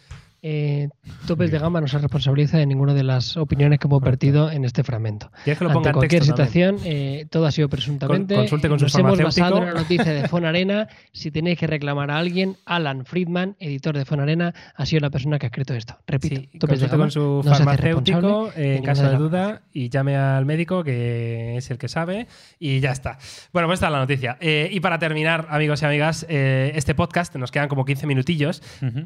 [0.48, 0.90] Eh,
[1.26, 4.64] Topes de Gama no se responsabiliza de ninguna de las opiniones que hemos vertido en
[4.64, 5.32] este fragmento.
[5.44, 8.36] ¿Quieres que lo Ante ponga en cualquier situación, eh, todo ha sido presuntamente.
[8.36, 9.44] Con- consulte con su Nos hemos farmacéutico.
[9.44, 10.88] basado en una noticia de Fon Arena.
[11.14, 15.10] Si tenéis que reclamar a alguien, Alan Friedman, editor de Fon Arena, ha sido la
[15.10, 15.98] persona que ha escrito esto.
[16.06, 19.62] Repito, Sí, Topes de consulte Gama con su no farmacéutico responsable en caso de duda
[19.74, 22.28] y llame al médico que es el que sabe
[22.60, 23.18] y ya está.
[23.52, 24.38] Bueno, pues esta es la noticia.
[24.40, 28.62] Eh, y para terminar, amigos y amigas, eh, este podcast, nos quedan como 15 minutillos,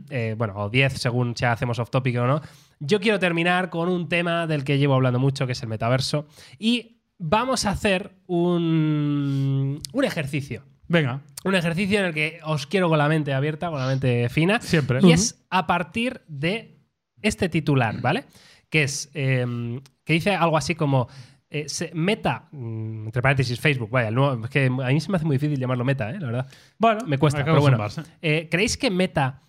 [0.09, 2.41] eh, bueno, o 10 según si hacemos off topic o no.
[2.80, 6.27] Yo quiero terminar con un tema del que llevo hablando mucho, que es el metaverso.
[6.57, 10.63] Y vamos a hacer un, un ejercicio.
[10.88, 14.27] Venga, Un ejercicio en el que os quiero con la mente abierta, con la mente
[14.30, 14.59] fina.
[14.59, 14.99] siempre.
[15.03, 16.80] Y es a partir de
[17.21, 18.25] este titular, ¿vale?
[18.69, 19.09] Que es.
[19.13, 21.07] eh, que dice algo así como.
[21.51, 25.17] eh, se- meta, mm, entre paréntesis, Facebook, vaya, nuevo- es que a mí se me
[25.17, 26.19] hace muy difícil llamarlo Meta, ¿eh?
[26.19, 26.47] la verdad.
[26.77, 27.77] Bueno, Me cuesta, pero bueno.
[28.21, 29.41] Eh, ¿Creéis que Meta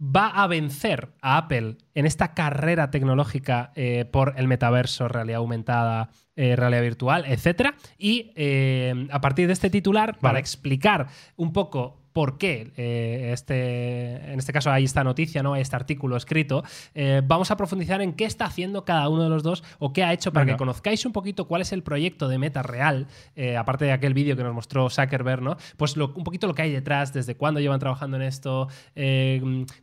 [0.00, 6.10] va a vencer a Apple en esta carrera tecnológica eh, por el metaverso, realidad aumentada,
[6.36, 7.74] eh, realidad virtual, etcétera?
[7.98, 14.32] Y eh, a partir de este titular, para explicar un poco por qué eh, este,
[14.32, 15.52] en este caso hay esta noticia, ¿no?
[15.54, 16.64] Hay este artículo escrito.
[16.96, 20.02] eh, vamos a profundizar en qué está haciendo cada uno de los dos o qué
[20.02, 20.56] ha hecho para Venga.
[20.56, 23.06] que conozcáis un poquito cuál es el proyecto de Meta real,
[23.36, 25.56] eh, aparte de aquel vídeo que nos mostró Zuckerberg, ¿no?
[25.76, 28.66] Pues lo- un poquito lo que hay detrás, desde cuándo llevan trabajando en esto,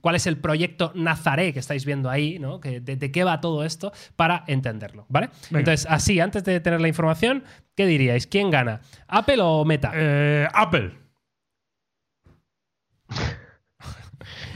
[0.02, 2.60] cuál es el proyecto Nazaré que estáis viendo ahí, ¿no?
[2.60, 5.30] Que, de, de qué va todo esto, para entenderlo, ¿vale?
[5.50, 5.60] Venga.
[5.60, 7.44] Entonces, así, antes de tener la información,
[7.76, 8.28] ¿qué diríais?
[8.28, 8.82] ¿Quién gana?
[9.08, 9.92] ¿Apple o Meta?
[9.96, 11.05] Eh, Apple.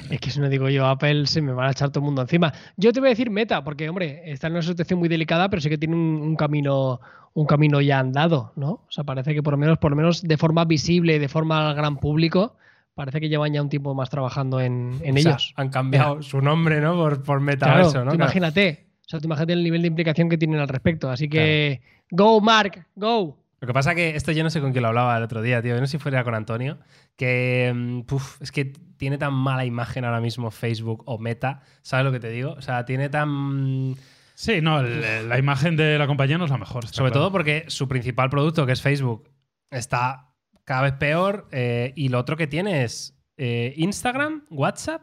[0.09, 2.23] Es que si no digo yo Apple, se me van a echar todo el mundo
[2.23, 2.51] encima.
[2.77, 5.61] Yo te voy a decir Meta, porque, hombre, está en una situación muy delicada, pero
[5.61, 6.99] sí que tiene un, un camino
[7.33, 8.69] un camino ya andado, ¿no?
[8.69, 11.69] O sea, parece que por lo menos, por lo menos de forma visible, de forma
[11.69, 12.55] al gran público,
[12.95, 15.53] parece que llevan ya un tiempo más trabajando en, en O sea, ellos.
[15.55, 16.95] han cambiado su nombre, ¿no?
[16.95, 18.03] Por, por Claro, metaverso, tú ¿no?
[18.03, 18.15] Claro.
[18.15, 18.87] imagínate.
[19.01, 21.09] O sea, tú imagínate el nivel de implicación que tienen al respecto.
[21.09, 21.81] Así que,
[22.11, 23.37] go, Mark, go.
[23.61, 25.61] Lo que pasa que esto yo no sé con quién lo hablaba el otro día,
[25.61, 25.75] tío.
[25.75, 26.79] Yo no sé si fuera con Antonio.
[27.17, 28.65] Que mm, puf, es que
[28.97, 31.61] tiene tan mala imagen ahora mismo Facebook o Meta.
[31.81, 32.53] ¿Sabes lo que te digo?
[32.53, 33.95] O sea, tiene tan.
[34.35, 36.87] Sí, no, el- la imagen de la compañía no es la mejor.
[36.87, 37.25] Sobre claro.
[37.25, 39.29] todo porque su principal producto, que es Facebook,
[39.69, 40.33] está
[40.63, 41.47] cada vez peor.
[41.51, 45.01] eh, y lo otro que tiene es eh, Instagram, WhatsApp.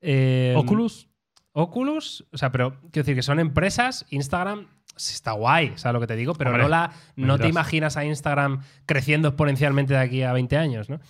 [0.00, 1.08] eh, Oculus.
[1.52, 4.66] Oculus, o sea, pero quiero decir que son empresas, Instagram
[4.96, 6.34] está guay, ¿sabes lo que te digo?
[6.34, 10.56] Pero Hombre, no, la, no te imaginas a Instagram creciendo exponencialmente de aquí a 20
[10.56, 11.00] años, ¿no?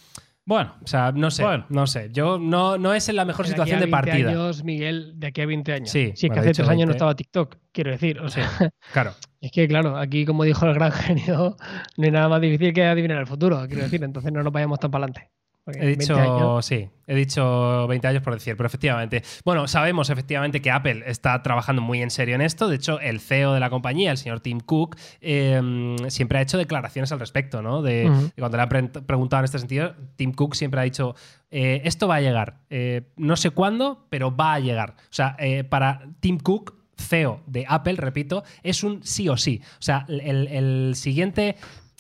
[0.49, 1.67] Bueno, O sea, no sé, Bueno.
[1.71, 2.09] no sé.
[2.13, 4.31] Yo no, no es en la mejor De aquí situación a de 20 partida.
[4.31, 5.91] años, Miguel, de aquí a 20 años.
[5.91, 6.93] Sí, Si es que hace tres años no 20.
[6.93, 8.21] estaba TikTok, quiero decir.
[8.21, 9.13] O Sí, sea, claro.
[9.41, 11.57] es que, claro, aquí, como dijo el gran genio,
[11.97, 14.05] no hay nada más difícil que adivinar el futuro, quiero decir.
[14.05, 15.33] Entonces no nos vayamos tan para adelante.
[15.69, 19.23] He 20 dicho, sí, he dicho 20 años por decir, pero efectivamente.
[19.45, 22.69] Bueno, sabemos efectivamente que Apple está trabajando muy en serio en esto.
[22.69, 26.57] De hecho, el CEO de la compañía, el señor Tim Cook, eh, siempre ha hecho
[26.57, 27.83] declaraciones al respecto, ¿no?
[27.83, 28.09] De,
[28.39, 31.17] cuando le han pre- preguntado en este sentido, Tim Cook siempre ha dicho,
[31.51, 32.59] eh, esto va a llegar.
[32.71, 34.91] Eh, no sé cuándo, pero va a llegar.
[34.91, 39.61] O sea, eh, para Tim Cook, CEO de Apple, repito, es un sí o sí.
[39.81, 41.57] O sea, el, el siguiente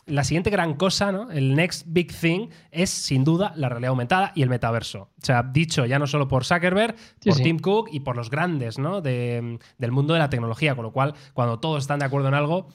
[0.06, 1.30] la siguiente gran cosa, ¿no?
[1.30, 5.10] El next big thing es sin duda la realidad aumentada y el metaverso.
[5.20, 7.42] O sea, dicho ya no solo por Zuckerberg, Sí, por sí.
[7.42, 9.00] Tim Cook y por los grandes, ¿no?
[9.00, 10.74] De- del mundo de la tecnología.
[10.76, 12.68] Con lo cual, cuando todos están de acuerdo en algo,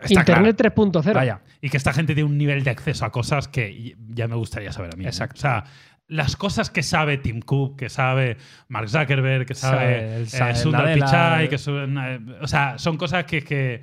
[0.00, 1.12] está Internet 3.0.
[1.14, 1.40] vaya.
[1.60, 4.72] Y que esta gente tiene un nivel de acceso a cosas que ya me gustaría
[4.72, 5.04] saber a mí.
[5.04, 5.10] ¿no?
[5.10, 5.36] Exacto.
[5.38, 5.64] O sea,
[6.08, 8.36] las cosas que sabe Tim Cook, que sabe
[8.66, 12.48] Mark Zuckerberg, que Sabe sabe el- eh, sabe Sundar Nadella, Pichai, que son, eh, o
[12.48, 13.82] sea, son cosas que, que,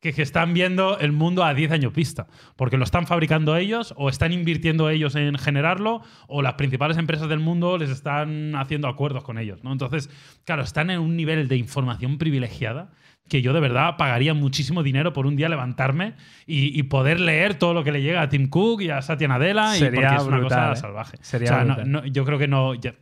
[0.00, 2.26] que, que están viendo el mundo a 10 años vista.
[2.56, 7.28] Porque lo están fabricando ellos, o están invirtiendo ellos en generarlo, o las principales empresas
[7.28, 9.62] del mundo les están haciendo acuerdos con ellos.
[9.64, 9.72] ¿no?
[9.72, 10.10] Entonces,
[10.44, 12.90] claro, están en un nivel de información privilegiada
[13.28, 16.14] que yo de verdad pagaría muchísimo dinero por un día levantarme
[16.46, 19.28] y, y poder leer todo lo que le llega a Tim Cook y a Satya
[19.28, 20.76] Nadella y porque es una cosa ¿eh?
[20.76, 21.18] salvaje.
[21.20, 21.90] Sería O sea, no- brutal.
[21.92, 22.94] no- yo creo que no, ya-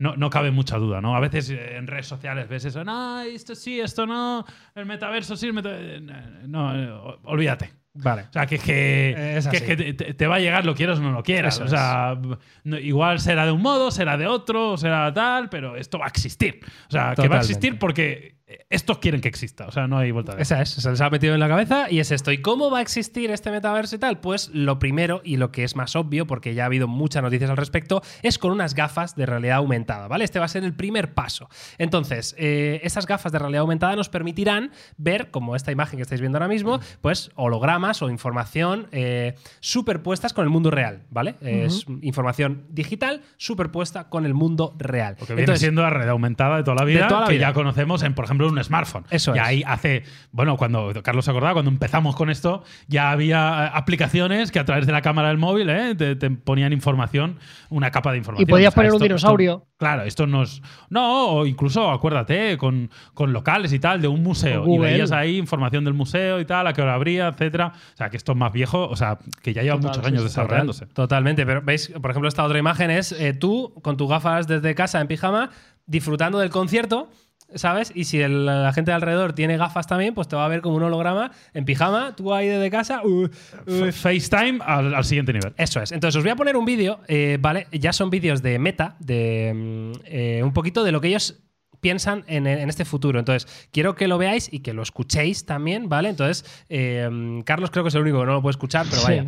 [0.00, 1.14] no, no cabe mucha duda, ¿no?
[1.14, 4.44] A veces eh, en redes sociales ves eso, no, esto sí, esto no,
[4.74, 6.00] el metaverso sí, el meta- eh,
[6.48, 7.70] no, eh, olvídate.
[7.92, 8.22] Vale.
[8.22, 10.74] O sea, que es que, Es que, es que te, te va a llegar, lo
[10.76, 11.56] quieras o no lo quieras.
[11.56, 12.16] Eso o sea,
[12.64, 16.08] no- igual será de un modo, será de otro, será tal, pero esto va a
[16.08, 16.60] existir.
[16.88, 18.36] O sea, que va a existir porque
[18.68, 19.66] estos quieren que exista.
[19.66, 21.90] O sea, no hay vuelta de Esa es, se les ha metido en la cabeza
[21.90, 22.32] y es esto.
[22.32, 24.20] ¿Y cómo va a existir este metaverso y tal?
[24.20, 27.50] Pues lo primero y lo que es más obvio, porque ya ha habido muchas noticias
[27.50, 30.24] al respecto, es con unas gafas de realidad aumentada, ¿vale?
[30.24, 31.48] Este va a ser el primer paso.
[31.78, 36.20] Entonces, eh, esas gafas de realidad aumentada nos permitirán ver, como esta imagen que estáis
[36.20, 41.34] viendo ahora mismo, pues hologramas o información eh, superpuestas con el mundo real, ¿vale?
[41.40, 45.16] Es información digital superpuesta con el mundo real.
[45.18, 47.34] Lo que viene Entonces, siendo la realidad aumentada de toda la vida, toda la que
[47.34, 47.48] vida.
[47.48, 49.04] ya conocemos en, por ejemplo, un smartphone.
[49.10, 49.44] Eso y es.
[49.44, 54.50] ahí hace, bueno, cuando Carlos se acordaba, cuando empezamos con esto, ya había eh, aplicaciones
[54.50, 57.38] que a través de la cámara del móvil eh, te, te ponían información,
[57.68, 58.48] una capa de información.
[58.48, 59.52] Y podías O sea, poner un dinosaurio.
[59.54, 60.62] esto- claro, esto nos.
[60.90, 64.66] No, o incluso, acuérdate, con, con locales y tal, de un museo.
[64.68, 67.72] Y veías ahí información del museo y tal, a qué hora abría, etcétera.
[67.94, 70.22] O sea, que esto es más viejo, o sea, que ya lleva Total, muchos años
[70.22, 70.86] sí, desarrollándose.
[70.86, 74.74] Totalmente, pero veis, por ejemplo, esta otra imagen es eh, tú con tus gafas desde
[74.74, 75.50] casa en pijama
[75.86, 77.10] disfrutando del concierto,
[77.54, 77.92] ¿sabes?
[77.94, 80.60] Y si el- la gente de alrededor tiene gafas también, pues te va a ver
[80.60, 83.02] como un holograma en pijama, tú ahí desde casa.
[83.04, 85.52] uh, uh, FaceTime al, al siguiente nivel.
[85.56, 85.92] eso es.
[85.92, 87.66] Entonces os voy a poner un vídeo, eh, ¿vale?
[87.72, 91.38] Ya son vídeos de Meta, de mm, eh, un poquito de lo que ellos
[91.80, 93.18] piensan en, en este futuro.
[93.18, 96.10] Entonces, quiero que lo veáis y que lo escuchéis también, ¿vale?
[96.10, 97.08] Entonces, eh,
[97.46, 99.22] Carlos creo que es el único que no lo puede escuchar, pero Sí, vaya.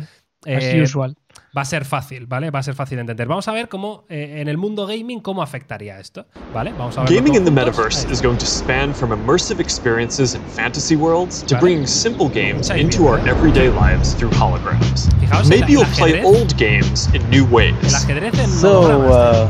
[0.45, 1.15] as Eh, usual.
[1.55, 2.49] Va a ser fácil, ¿vale?
[2.49, 3.27] Va a ser fácil de entender.
[3.27, 6.73] Vamos a ver cómo eh, en el mundo gaming cómo afectaría esto, ¿vale?
[6.75, 7.13] Vamos a ver.
[7.13, 11.53] Gaming in the metaverse is going to span from immersive experiences in fantasy worlds to
[11.53, 11.61] Vale.
[11.61, 15.07] bringing simple games into our everyday lives through holograms.
[15.19, 16.25] Fijaos Maybe el you'll play ajedrez.
[16.25, 17.93] old games in new El ways.
[17.93, 18.81] ajedrez en So,
[19.11, 19.47] uh,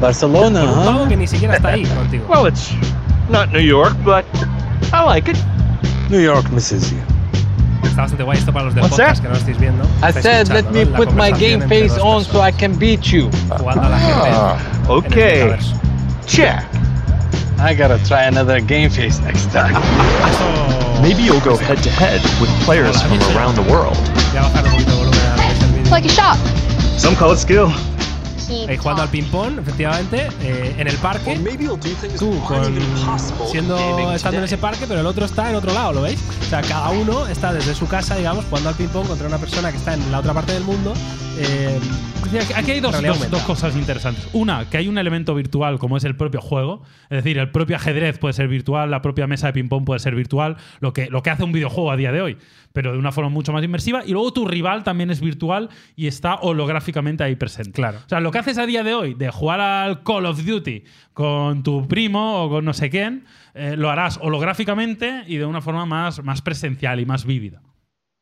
[0.00, 1.08] Barcelona, un huh?
[1.08, 2.26] que ni siquiera está ahí contigo.
[2.28, 2.72] Well, it's
[3.30, 4.24] not New York, but
[4.92, 5.38] I like it.
[6.10, 6.98] New York misses you.
[7.94, 9.22] Está bastante guay esto para los del What's podcast that?
[9.22, 9.84] que no lo estáis viendo.
[10.02, 13.30] I said, let me La put my game face on so I can beat you.
[13.56, 15.44] Jugando al ajedrez Ah, en okay.
[15.44, 15.74] metaverso.
[16.26, 16.64] Check.
[17.60, 19.76] I gotta try another game face next time.
[19.76, 23.96] Eso- Maybe you'll go head to head with players from around the world.
[24.32, 25.80] Voy a bajar un poquito el volumen a lo que es el vídeo.
[25.82, 26.38] It's like a shot.
[26.98, 27.70] Some call it skill.
[28.68, 31.32] Ahí jugando al ping-pong, efectivamente, eh, en el parque.
[32.18, 32.64] Tú con
[33.50, 33.76] siendo
[34.12, 36.20] estando en ese parque, pero el otro está en otro lado, ¿lo veis?
[36.40, 39.70] O sea, cada uno está desde su casa, digamos, jugando al ping-pong contra una persona
[39.70, 40.92] que está en la otra parte del mundo.
[41.38, 41.80] eh,
[42.38, 42.92] aquí- Aquí hay dos,
[43.30, 44.28] dos- cosas interesantes.
[44.32, 46.82] Una, que hay un elemento virtual como es el propio juego.
[47.10, 50.14] Es decir, el propio ajedrez puede ser virtual, la propia mesa de ping-pong puede ser
[50.14, 52.38] virtual, lo que, lo que hace un videojuego a día de hoy,
[52.72, 54.02] pero de una forma mucho más inmersiva.
[54.06, 57.72] Y luego tu rival también es virtual y está holográficamente ahí presente.
[57.72, 57.98] Claro.
[58.04, 60.84] O sea, lo que haces a día de hoy de jugar al Call of Duty
[61.12, 63.24] con tu primo o con no sé quién,
[63.54, 67.62] eh, lo harás holográficamente y de una forma más, más presencial y más vívida.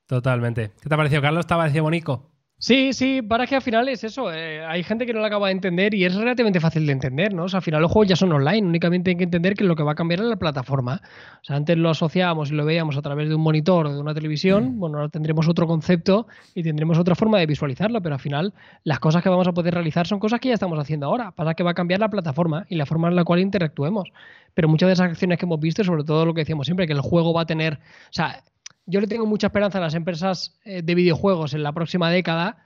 [0.06, 0.72] Totalmente.
[0.82, 1.46] ¿Qué te ha parecido, Carlos?
[1.46, 2.31] ¿Te ha parecido bonito?
[2.64, 4.32] Sí, sí, para que al final es eso.
[4.32, 7.34] eh, hay gente que no lo acaba de entender y es relativamente fácil de entender,
[7.34, 7.44] ¿no?
[7.44, 9.74] O sea, al final los juegos ya son online, únicamente hay que entender que lo
[9.74, 11.02] que va a cambiar es la plataforma.
[11.40, 13.98] O sea, antes lo asociábamos y lo veíamos a través de un monitor o de
[14.00, 18.20] una televisión, bueno, ahora tendremos otro concepto y tendremos otra forma de visualizarlo, pero al
[18.20, 18.54] final
[18.84, 21.32] las cosas que vamos a poder realizar son cosas que ya estamos haciendo ahora.
[21.32, 24.12] Pasa que va a cambiar la plataforma y la forma en la cual interactuemos.
[24.54, 26.92] Pero muchas de esas acciones que hemos visto, sobre todo lo que decíamos siempre, que
[26.92, 27.74] el juego va a tener.
[27.74, 28.44] O sea,
[28.86, 32.58] yo le tengo mucha esperanza a las empresas eh, de videojuegos en la próxima década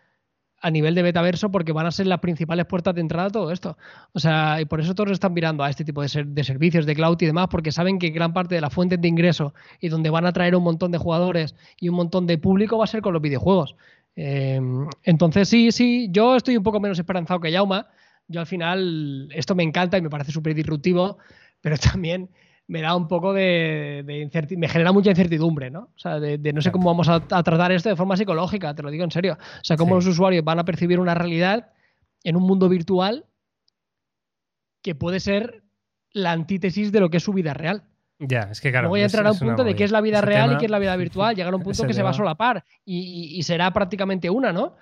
[0.63, 3.53] a nivel de metaverso porque van a ser las principales puertas de entrada a todo
[3.53, 3.77] esto.
[4.13, 6.87] O sea, y por eso todos están mirando a este tipo de, ser- de servicios
[6.87, 9.89] de cloud y demás, porque saben que gran parte de las fuentes de ingreso y
[9.91, 12.89] donde van a traer un montón de jugadores y un montón de público va a
[12.89, 13.77] ser con los videojuegos.
[14.17, 14.59] Eh,
[15.03, 17.89] entonces, sí, sí, yo estoy un poco menos esperanzado que Yauma.
[18.27, 21.19] Yo al final, esto me encanta y me parece súper disruptivo,
[21.61, 22.31] pero también
[22.69, 25.91] me da un poco de, de me genera mucha incertidumbre, ¿no?
[25.95, 28.75] O sea, de, de no sé cómo vamos a, a tratar esto de forma psicológica,
[28.75, 29.35] te lo digo en serio.
[29.35, 30.07] O sea, cómo Sí.
[30.07, 31.71] los usuarios van a percibir una realidad
[32.25, 33.25] en un mundo virtual
[34.83, 35.63] que puede ser
[36.13, 37.85] la antítesis de lo que es su vida real.
[38.19, 38.85] Ya, es que claro.
[38.89, 40.19] Luego ya es- entrará un punto de qué es la vida.
[40.19, 41.37] Ese real y qué es la vida virtual.
[41.37, 44.75] Llegará un punto que se va a solapar y, y- y será prácticamente una, ¿no?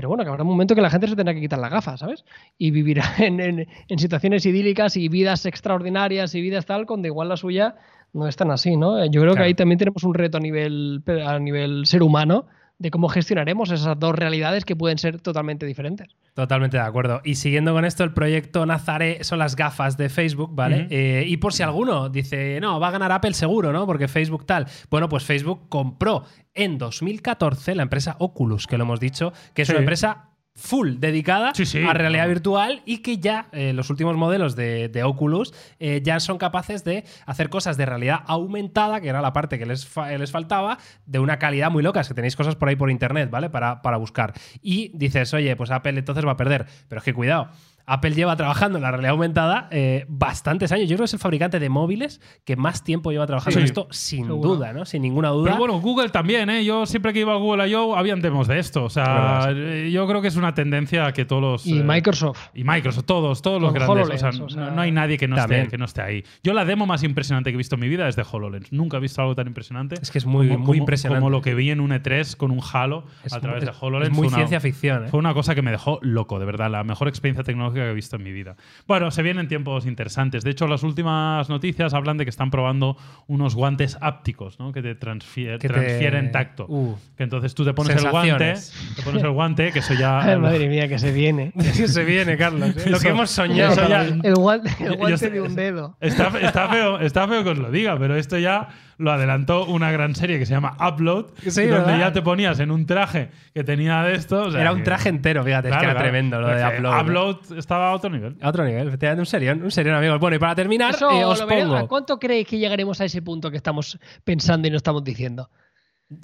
[0.00, 2.00] Pero bueno, que habrá un momento que la gente se tendrá que quitar las gafas,
[2.00, 2.24] ¿sabes?
[2.56, 7.28] Y vivirá en, en- en situaciones idílicas y vidas extraordinarias y vidas tal, cuando igual
[7.28, 7.74] la suya
[8.14, 9.04] no es tan así, ¿no?
[9.04, 12.46] Yo creo que ahí también tenemos un reto a nivel, a nivel ser humano
[12.80, 16.08] de cómo gestionaremos esas dos realidades que pueden ser totalmente diferentes.
[16.34, 17.20] Totalmente de acuerdo.
[17.24, 20.86] Y siguiendo con esto, el proyecto Nazaré son las gafas de Facebook, ¿vale?
[20.90, 23.84] Eh, y por si alguno dice, no, va a ganar Apple seguro, ¿no?
[23.86, 24.66] Porque Facebook tal.
[24.90, 26.24] Bueno, pues Facebook compró
[26.54, 29.72] en 2014 la empresa Oculus, que lo hemos dicho, que es Sí.
[29.72, 30.30] una empresa
[30.60, 31.82] full dedicada Sí, sí.
[31.82, 36.20] a realidad virtual y que ya eh, los últimos modelos de, de Oculus eh, ya
[36.20, 40.10] son capaces de hacer cosas de realidad aumentada, que era la parte que les, fa-
[40.16, 42.00] les faltaba, de una calidad muy loca.
[42.00, 43.48] Es que tenéis cosas por ahí por internet, ¿vale?
[43.48, 44.34] Para, para buscar.
[44.60, 46.66] Y dices, oye, pues Apple entonces va a perder.
[46.88, 47.48] Pero es que cuidado.
[47.92, 50.88] Apple lleva trabajando en la realidad aumentada eh, bastantes años.
[50.88, 53.58] Yo creo que es el fabricante de móviles que más tiempo lleva trabajando Sí.
[53.60, 54.50] en esto, sin Seguro.
[54.50, 54.84] duda, ¿no?
[54.84, 55.44] Sin ninguna duda.
[55.50, 56.64] Pero bueno, Google también, ¿eh?
[56.64, 57.96] Yo siempre que iba a Google I.O.
[57.96, 58.84] habían demos de esto.
[58.84, 61.66] O sea, eh, yo creo que es una tendencia que todos los.
[61.66, 62.38] Y eh, Microsoft.
[62.54, 63.90] Y Microsoft, todos, todos los grandes.
[63.90, 66.24] HoloLens, o sea, o sea, no, hay nadie que no, esté, que no esté ahí.
[66.42, 68.72] Yo la demo más impresionante que he visto en mi vida es de HoloLens.
[68.72, 69.96] Nunca he visto algo tan impresionante.
[70.00, 71.20] Es que es muy- muy impresionante.
[71.20, 74.10] Como lo que vi en un E3 con un Halo es, a través de HoloLens.
[74.12, 75.08] es muy una- ciencia ficción, ¿eh?
[75.08, 76.70] Fue una cosa que me dejó loco, de verdad.
[76.70, 78.56] La mejor experiencia tecnológica que he visto en mi vida.
[78.86, 80.44] Bueno, se vienen tiempos interesantes.
[80.44, 84.72] De hecho, las últimas noticias hablan de que están probando unos guantes ápticos, ¿no?
[84.72, 86.66] Que te transfier- Que te- transfieren tacto.
[86.68, 86.96] Uh.
[87.16, 88.54] Que entonces tú te pones el guante,
[88.96, 90.20] te pones el guante, que eso ya.
[90.22, 91.52] Ay, madre mía, que se viene.
[91.72, 92.76] se viene, Carlos.
[92.76, 92.84] ¿eh?
[92.90, 93.72] Lo que hemos soñado.
[93.72, 95.96] eso ya- El guante, el Yo- yo guante sé- de un dedo.
[96.00, 98.68] Está, está feo, está feo que os lo diga, pero esto ya
[99.00, 101.98] lo adelantó una gran serie que se llama Upload, Sí, donde ¿verdad?
[101.98, 104.42] ya te ponías en un traje que tenía de esto.
[104.42, 106.04] o sea Era un traje entero, fíjate, es que era claro.
[106.04, 107.00] tremendo lo de Upload.
[107.02, 108.36] Upload estaba a otro nivel.
[108.40, 110.20] A otro nivel, efectivamente, un serión, un serión, amigos.
[110.20, 111.88] Bueno, y para terminar, Eso eh, os veré- ¿A pongo.
[111.88, 115.50] cuánto creéis que llegaremos a ese punto que estamos pensando y no estamos diciendo?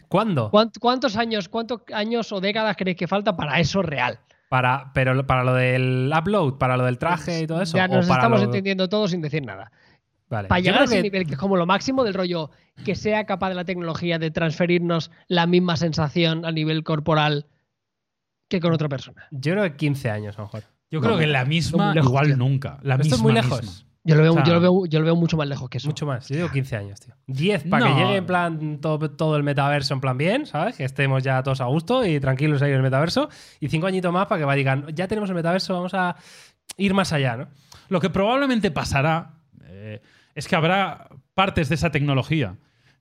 [0.09, 0.51] ¿Cuándo?
[0.51, 4.18] ¿Cuánt- ¿Cuántos años, cuántos años o décadas creéis que falta para eso real?
[4.49, 7.77] Para, pero para lo del upload, para lo del traje y todo eso.
[7.77, 9.70] Ya o nos para estamos lo- entendiendo todos sin decir nada.
[10.29, 10.49] Vale.
[10.49, 12.51] Para llegar a ese que- nivel que es como lo máximo del rollo,
[12.85, 17.47] que sea capaz de la tecnología de transferirnos la misma sensación a nivel corporal
[18.49, 19.27] que con otra persona.
[19.31, 20.62] Yo creo que 15 años, a lo mejor.
[20.91, 22.37] Yo No, creo que la misma, lejos, igual tío.
[22.37, 22.79] nunca.
[22.83, 23.61] La Esto es muy lejos.
[23.62, 23.83] misma.
[24.05, 25.79] Yo lo veo, O sea, yo lo veo, yo lo veo mucho más lejos que
[25.79, 25.89] eso.
[25.89, 26.29] Mucho más.
[26.29, 27.14] Yo digo 15 años, tío.
[27.27, 27.97] 10 para No.
[27.97, 30.77] que llegue en plan todo, todo el metaverso en plan bien, ¿sabes?
[30.77, 33.29] Que estemos ya todos a gusto y tranquilos ahí en el metaverso.
[33.59, 36.14] Y 5 añitos más para que va digan, ya tenemos el metaverso, vamos a
[36.77, 37.49] ir más allá, ¿no?
[37.89, 39.33] Lo que probablemente pasará
[39.64, 40.01] eh,
[40.37, 42.57] es que habrá partes de esa tecnología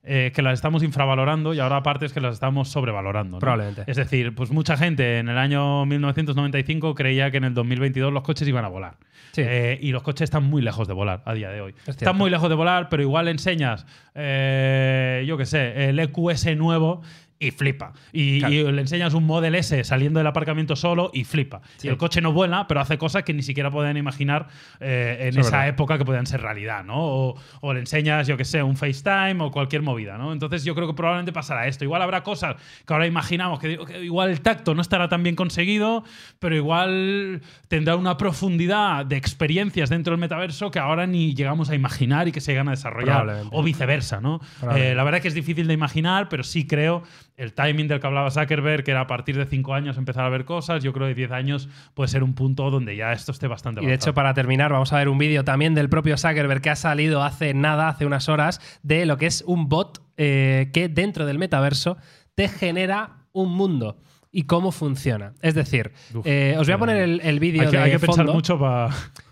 [0.08, 3.36] eh, que las estamos infravalorando y habrá partes que las estamos sobrevalorando.
[3.36, 3.40] ¿no?
[3.40, 3.84] Probablemente.
[3.86, 8.22] Es decir, pues mucha gente en el año 1995 creía que en el 2022 los
[8.22, 8.98] coches iban a volar.
[9.32, 9.42] Sí.
[9.44, 11.74] Eh, y los coches están muy lejos de volar a día de hoy.
[11.86, 13.84] Están muy lejos de volar, pero igual enseñas,
[14.14, 17.02] eh, yo qué sé, el EQS nuevo
[17.38, 17.92] y flipa.
[18.12, 18.54] Y, Claro.
[18.54, 21.60] y le enseñas un Model S saliendo del aparcamiento solo y flipa.
[21.76, 21.88] Sí.
[21.88, 24.48] Y el coche no vuela, pero hace cosas que ni siquiera pueden imaginar
[24.80, 25.68] eh, en es esa verdad.
[25.68, 26.96] época que podían ser realidad, ¿no?
[26.98, 30.32] O, o le enseñas, yo qué sé, un FaceTime o cualquier movida, ¿no?
[30.32, 31.84] Entonces yo creo que probablemente pasará esto.
[31.84, 32.56] Igual habrá cosas
[32.86, 36.04] que ahora imaginamos que, que igual el tacto no estará tan bien conseguido,
[36.38, 41.74] pero igual tendrá una profundidad de experiencias dentro del metaverso que ahora ni llegamos a
[41.74, 43.44] imaginar y que se llegan a desarrollar.
[43.50, 44.40] O viceversa, ¿no?
[44.74, 47.02] Eh, la verdad que es difícil de imaginar, pero sí creo
[47.36, 50.28] el timing del que hablaba Zuckerberg, que era a partir de 5 años empezar a
[50.28, 53.46] ver cosas, yo creo que 10 años puede ser un punto donde ya esto esté
[53.46, 54.10] bastante Y de avanzado.
[54.10, 57.22] hecho, para terminar, vamos a ver un vídeo también del propio Zuckerberg que ha salido
[57.22, 61.38] hace nada, hace unas horas, de lo que es un bot eh, que dentro del
[61.38, 61.98] metaverso
[62.34, 63.98] te genera un mundo
[64.32, 65.32] y cómo funciona.
[65.42, 67.90] Es decir, Uf, eh, os voy a poner el, el vídeo hay que, de hay
[67.92, 68.90] que pensar fondo, mucho para...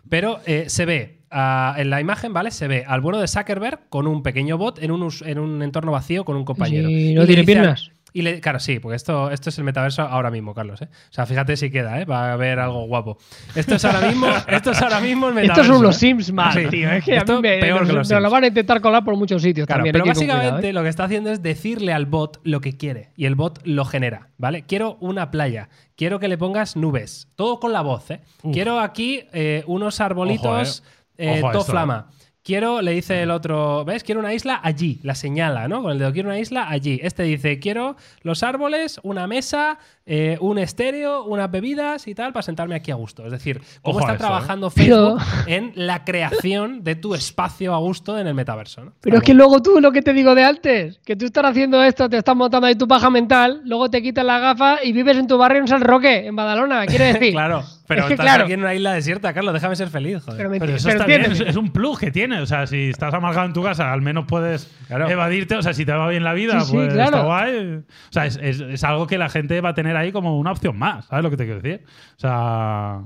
[0.09, 2.51] pero eh, se ve ah, en la imagen, ¿vale?
[2.51, 5.93] Se ve al bueno de Zuckerberg con un pequeño bot en un, en un entorno
[5.93, 6.89] vacío con un compañero.
[6.89, 7.91] Sí, Y no tiene dice piernas.
[8.17, 10.81] Y le- claro, sí, porque esto, esto es el metaverso ahora mismo, Carlos.
[10.81, 10.89] ¿eh?
[11.11, 12.05] O sea, fíjate si queda, ¿eh?
[12.05, 13.19] va a haber algo guapo.
[13.57, 15.61] Esto es ahora mismo, esto es ahora mismo el metaverso.
[15.63, 15.99] Estos son los ¿eh?
[15.99, 16.67] Sims mal, Sí.
[16.71, 16.91] tío.
[16.93, 19.05] Es que a Esto mí me, peor que los nos lo van a intentar colar
[19.05, 19.93] por muchos sitios Claro, también.
[19.93, 20.73] pero básicamente cuidado, ¿eh?
[20.73, 23.85] lo que está haciendo es decirle al bot lo que quiere y el bot lo
[23.85, 24.63] genera, ¿vale?
[24.65, 28.21] Quiero una playa, quiero que le pongas nubes, todo con la voz, ¿eh?
[28.45, 28.55] Uf.
[28.55, 30.83] Quiero aquí eh, unos arbolitos
[31.19, 32.11] Ojo, todo esto, flama.
[32.45, 34.05] Quiero, le dice el otro, ¿ves?
[34.05, 35.83] Quiero una isla allí, la señala, ¿no?
[35.83, 37.01] Con el dedo, quiero una isla allí.
[37.03, 42.43] Este dice, quiero los árboles, una mesa, eh, un estéreo, unas bebidas y tal, para
[42.43, 43.25] sentarme aquí a gusto.
[43.25, 44.27] Es decir, cómo Ojo está eso, ¿eh?
[44.27, 48.93] trabajando Pero- Facebook en la creación de tu espacio a gusto en el metaverso, ¿no?
[49.01, 51.83] Pero es que luego tú, lo que te digo de antes, que tú estás haciendo
[51.83, 55.17] esto, te estás montando ahí tu paja mental, luego te quitas la gafa y vives
[55.17, 57.33] en tu barrio en San Roque, en Badalona, quiere decir.
[57.33, 58.45] Claro, pero Es que estás claro.
[58.45, 60.47] aquí en una isla desierta, Carlos, déjame ser feliz, joder.
[60.59, 62.34] Pero, eso pero está bien, es, es un plus que tiene.
[62.41, 65.09] O sea, si estás amargado en tu casa, al menos puedes Claro.
[65.09, 65.57] evadirte.
[65.57, 67.17] O sea, si te va bien la vida, Sí, sí, pues claro.
[67.17, 67.77] está guay.
[67.79, 70.53] O sea, es, es- es algo que la gente va a tener ahí como una
[70.53, 71.07] opción más.
[71.07, 71.85] ¿Sabes lo que te quiero decir?
[72.17, 72.99] O sea.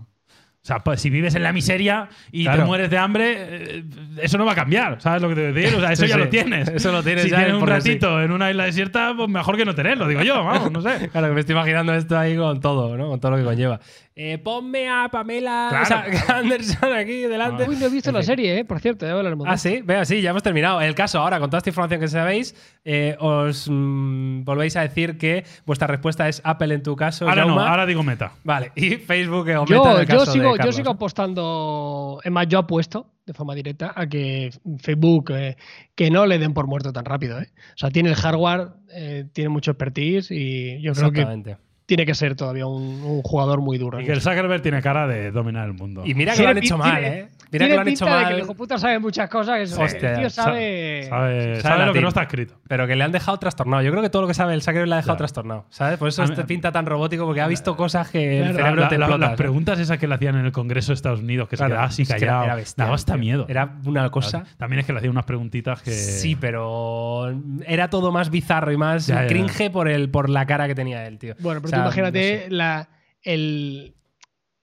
[0.60, 2.62] O sea, pues, si vives en la miseria y Claro.
[2.62, 3.84] te mueres de hambre, eh,
[4.20, 5.76] eso no va a cambiar, ¿sabes lo que te voy a decir?
[5.78, 6.20] O sea, eso Sí, ya sí.
[6.20, 6.68] lo tienes.
[6.68, 9.64] Eso lo tienes si ya tienes un ratito en una isla desierta, pues mejor que
[9.64, 11.08] no tenerlo, digo yo, vamos, no sé.
[11.12, 13.08] Claro, que me estoy imaginando esto ahí con todo, ¿no?
[13.08, 13.80] Con todo lo que conlleva.
[14.20, 16.40] Eh, ponme a Pamela Claro, o sea, claro.
[16.40, 17.68] Anderson aquí delante.
[17.68, 18.26] Uy, no he visto En la fin.
[18.26, 18.64] serie, ¿eh?
[18.64, 19.46] Por cierto, ya hablaremos.
[19.48, 20.80] Ah, sí, vea, sí, ya hemos terminado.
[20.80, 25.18] El caso, ahora, con toda esta información que sabéis, eh, os mm, volvéis a decir
[25.18, 27.28] que vuestra respuesta es Apple en tu caso.
[27.28, 28.32] Ahora no, ahora digo meta.
[28.42, 32.18] Vale, y Facebook o Meta Yo, en el yo, caso de sigo, yo sigo apostando.
[32.24, 35.56] Es más, yo apuesto de forma directa a que Facebook eh,
[35.94, 37.38] que no le den por muerto tan rápido.
[37.40, 37.50] ¿eh?
[37.52, 41.67] O sea, tiene el hardware, eh, tiene mucho expertise y yo creo que Exactamente.
[41.88, 43.96] Tiene que ser todavía un, un jugador muy duro.
[43.98, 44.20] Y en que el.
[44.20, 46.02] Zuckerberg tiene cara de dominar el mundo.
[46.04, 47.28] Y mira que lo han hecho mal, tiene- ¿eh?
[47.50, 48.32] Mira que lo han hecho de que mal.
[48.32, 49.56] el hijo puta sabe muchas cosas.
[49.56, 51.04] Que eso- Hostia, el tío sa- sabe.
[51.08, 52.60] sabe, sabe sabe lo que no está escrito.
[52.68, 53.82] Pero que le han dejado trastornado.
[53.82, 55.66] Yo creo que todo lo que sabe el Zuckerberg le ha dejado trastornado.
[55.70, 55.98] ¿Sabes?
[55.98, 58.56] Por eso este pinta tan robótico, porque ha visto cosas que el Claro.
[58.58, 59.18] cerebro La- te la- explota.
[59.20, 59.38] las ¿sabes?
[59.38, 61.86] preguntas esas que le hacían en el Congreso de Estados Unidos, que Claro, se quedaba
[61.86, 63.20] así es que era- callado, era bestial, daba hasta tío.
[63.20, 63.46] miedo.
[63.48, 64.44] Era una cosa.
[64.58, 65.90] También es que le hacían unas preguntitas que.
[65.92, 67.32] Sí, pero
[67.66, 69.26] era todo más bizarro y más Ya, ya, ya.
[69.28, 71.34] cringe por, el, por la cara que tenía él, tío.
[71.40, 72.50] Bueno, pero O sea, tú imagínate no sé.
[72.50, 72.88] la,
[73.22, 73.94] el,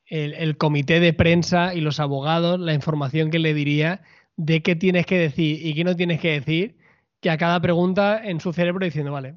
[0.08, 4.02] el, el comité de prensa y los abogados, la información que le diría
[4.38, 6.76] de qué tienes que decir y qué no tienes que decir,
[7.22, 9.34] que a cada pregunta en su cerebro diciendo, vale,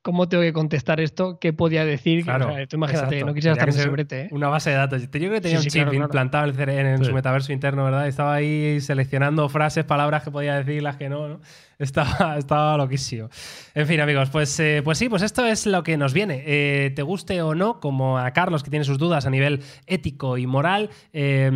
[0.00, 1.38] ¿cómo tengo que contestar esto?
[1.38, 2.24] ¿Qué podía decir?
[2.24, 3.26] Claro, O sea, tú imagínate, exacto.
[3.26, 4.28] no quisiera Tendría estar en ese ser brete, ¿eh?
[4.32, 5.02] Una base de datos.
[5.02, 6.04] Yo creo que tenía Sí, un sí, chip claro, claro.
[6.06, 7.04] implantado en, Sí.
[7.04, 8.08] su metaverso interno, ¿verdad?
[8.08, 11.40] Estaba ahí seleccionando frases, palabras que podía decir, las que no, ¿no?
[11.78, 13.28] Estaba, estaba loquísimo.
[13.74, 16.42] En fin, amigos, pues, eh, pues sí, pues esto es lo que nos viene.
[16.46, 20.38] Eh, te guste o no, como a Carlos que tiene sus dudas a nivel ético
[20.38, 21.50] y moral, eh,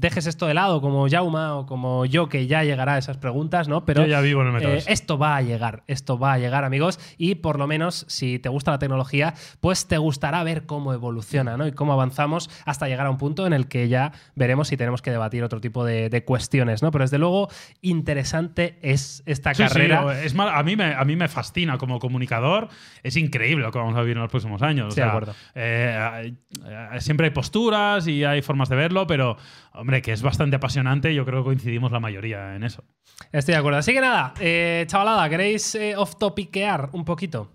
[0.00, 3.68] dejes esto de lado, como Jauma o como yo, que ya llegará a esas preguntas,
[3.68, 3.84] ¿no?
[3.84, 4.90] Pero Yo ya vivo en el eh, metaverso.
[4.90, 8.48] esto va a llegar, esto va a llegar, amigos, y por lo menos si te
[8.48, 11.66] gusta la tecnología, pues te gustará ver cómo evoluciona, ¿no?
[11.66, 15.02] Y cómo avanzamos hasta llegar a un punto en el que ya veremos si tenemos
[15.02, 16.90] que debatir otro tipo de, de cuestiones, ¿no?
[16.90, 17.48] Pero desde luego,
[17.80, 19.80] interesante es esta Sí, sí,
[20.24, 22.68] es mal, a, mí me, a mí me fascina como comunicador.
[23.02, 24.88] Es increíble lo que vamos a vivir en los próximos años.
[24.88, 25.34] O Sí, de sea, acuerdo.
[25.54, 26.32] eh,
[26.66, 29.36] eh, siempre hay posturas y hay formas de verlo, pero,
[29.74, 31.14] hombre, que es bastante apasionante.
[31.14, 32.84] Yo creo que coincidimos la mayoría en eso.
[33.32, 33.78] Estoy de acuerdo.
[33.78, 37.52] Así que nada, eh, chavalada, ¿queréis eh, off-topiquear un poquito?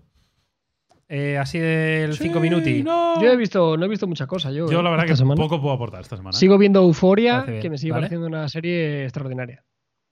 [1.06, 2.82] Eh, así del 5 minuti.
[2.82, 3.20] no.
[3.22, 4.54] Yo he visto, no he visto muchas cosas.
[4.54, 5.40] Yo, Yo la verdad que semana.
[5.40, 6.36] poco puedo aportar esta semana.
[6.36, 8.02] Sigo viendo Euforia, que me sigue ¿vale?
[8.04, 9.62] pareciendo una serie extraordinaria.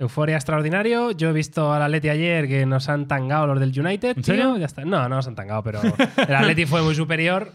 [0.02, 1.12] Euforia extraordinario.
[1.12, 4.08] Yo he visto al Atleti ayer que nos han tangado los del United.
[4.16, 4.24] ¿En tío.
[4.24, 4.56] serio?
[4.58, 4.84] Ya está.
[4.84, 7.52] No, no nos han tangado, pero el Atleti fue muy superior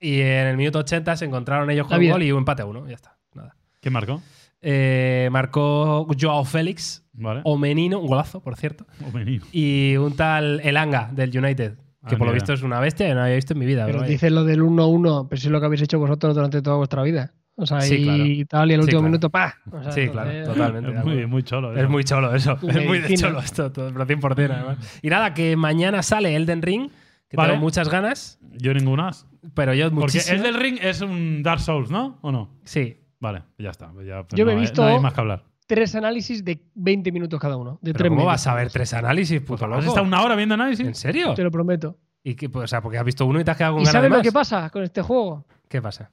[0.00, 2.66] y en el minuto 80 se encontraron ellos con un gol y un empate a
[2.66, 2.88] uno.
[2.88, 3.16] Ya está.
[3.34, 3.54] Nada.
[3.80, 4.20] ¿Quién marcó?
[4.60, 7.40] Eh, marcó Joao Félix, Vale.
[7.44, 8.86] o Menino, un golazo, por cierto.
[9.06, 9.44] O menino.
[9.52, 11.74] Y un tal Elanga del United,
[12.08, 13.84] que Ah, por lo visto es una bestia que no había visto en mi vida.
[13.86, 16.62] Pero pero dices lo del 1-1, pero si es lo que habéis hecho vosotros durante
[16.62, 17.32] toda vuestra vida.
[17.62, 18.46] O sea, Sí, y claro.
[18.48, 19.08] tal, y el Sí, último claro.
[19.10, 19.54] minuto, ¡pa!
[19.70, 20.90] O sea, Sí, claro, totalmente.
[20.90, 21.72] de Es muy, muy cholo.
[21.72, 21.88] Es eso.
[21.90, 22.58] muy cholo eso.
[22.68, 24.98] Es muy de cholo esto, todo, pero 100% además.
[25.02, 26.90] Y nada, que mañana sale Elden Ring,
[27.28, 27.50] que Vale.
[27.52, 29.10] tengo muchas ganas, Yo ninguna.
[29.54, 30.36] pero yo Porque muchísimas.
[30.38, 32.18] el del ring es un Dark Souls, ¿no?
[32.20, 32.50] ¿O no?
[32.64, 32.98] Sí.
[33.20, 33.90] Vale, ya está.
[33.92, 35.44] pues ya, pues Yo me he no hay- visto- no hay más que hablar.
[35.66, 37.78] Tres análisis de 20 minutos cada uno.
[37.80, 38.32] De Pero tres ¿Cómo minutos.
[38.34, 39.82] vas a ver tres análisis, puto ¿Has loco?
[39.82, 40.98] estado una hora viendo ¿En análisis?
[40.98, 41.32] serio?
[41.34, 41.96] Te lo prometo.
[42.24, 43.86] ¿Y qué, pues, o sea, porque has visto uno y te has quedado con ¿Y
[43.86, 44.22] ganas de sabes lo más?
[44.26, 45.46] que pasa con este juego?
[45.68, 46.10] ¿Qué pasa?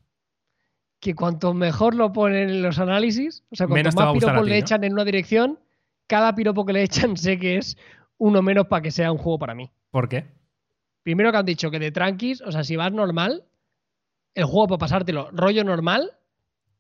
[1.00, 4.50] Que cuanto mejor lo ponen en los análisis, o sea, cuanto Menos más piropos ti,
[4.50, 4.62] le ¿no?
[4.66, 5.60] echan en una dirección,
[6.08, 7.78] cada piropo que le echan sé que es
[8.18, 9.72] uno menos para que sea un juego para mí.
[9.92, 10.26] ¿Por qué?
[11.04, 13.46] Primero que han dicho que de tranquis, o sea, si vas normal,
[14.36, 16.12] el juego para pasártelo rollo normal,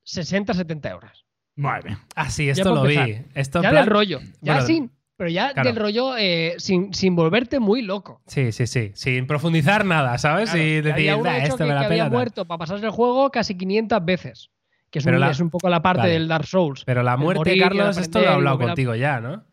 [0.05, 1.25] 60-70 euros.
[1.55, 1.99] Madre mía.
[2.15, 2.97] Ah, esto lo vi.
[3.33, 4.19] Esto ya plan- del rollo.
[4.41, 4.91] Ya Bueno, sin.
[5.19, 5.67] Pero ya claro.
[5.69, 8.21] del rollo eh, sin, sin volverte muy loco.
[8.25, 8.91] Sí, sí, sí.
[8.95, 10.49] Sin profundizar nada, ¿sabes?
[10.49, 12.03] Claro, y decir, había uno "Bah, hecho esto que, me la que había pela.
[12.05, 12.11] tal".
[12.13, 14.49] muerto para pasarse el juego casi 500 veces.
[14.89, 16.13] Que es, un, la- es un poco la parte Vale.
[16.13, 16.83] del Dark Souls.
[16.85, 19.45] Pero la muerte, morir, Carlos, esto lo he hablado a- contigo ya, ¿no?